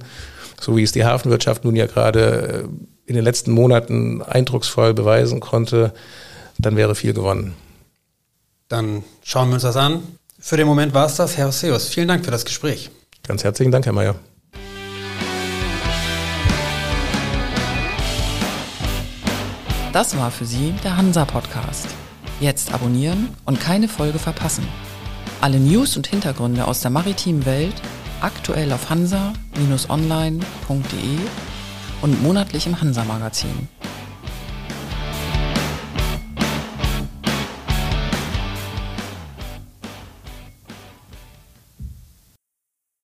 so 0.59 0.75
wie 0.75 0.83
es 0.83 0.91
die 0.91 1.05
Hafenwirtschaft 1.05 1.63
nun 1.63 1.77
ja 1.77 1.85
gerade 1.85 2.65
äh, 2.65 3.09
in 3.09 3.15
den 3.15 3.23
letzten 3.23 3.51
Monaten 3.51 4.21
eindrucksvoll 4.21 4.93
beweisen 4.93 5.39
konnte, 5.39 5.93
dann 6.59 6.75
wäre 6.75 6.93
viel 6.93 7.13
gewonnen. 7.13 7.55
Dann 8.67 9.03
schauen 9.23 9.49
wir 9.49 9.55
uns 9.55 9.63
das 9.63 9.77
an. 9.77 10.03
Für 10.39 10.57
den 10.57 10.67
Moment 10.67 10.93
war 10.93 11.07
es 11.07 11.15
das. 11.15 11.37
Herr 11.37 11.47
Oseus, 11.47 11.87
vielen 11.87 12.07
Dank 12.07 12.23
für 12.23 12.31
das 12.31 12.45
Gespräch. 12.45 12.91
Ganz 13.27 13.43
herzlichen 13.43 13.71
Dank, 13.71 13.85
Herr 13.85 13.93
Mayer. 13.93 14.15
Das 19.91 20.15
war 20.17 20.29
für 20.29 20.45
Sie 20.45 20.73
der 20.83 20.97
Hansa-Podcast. 20.97 21.87
Jetzt 22.39 22.73
abonnieren 22.73 23.29
und 23.45 23.59
keine 23.59 23.87
Folge 23.87 24.19
verpassen. 24.19 24.67
Alle 25.41 25.59
News 25.59 25.97
und 25.97 26.07
Hintergründe 26.07 26.65
aus 26.65 26.81
der 26.81 26.91
maritimen 26.91 27.45
Welt 27.45 27.81
aktuell 28.21 28.71
auf 28.71 28.89
hansa-online.de 28.89 31.17
und 32.01 32.21
monatlich 32.21 32.67
im 32.67 32.79
Hansa-Magazin. 32.79 33.67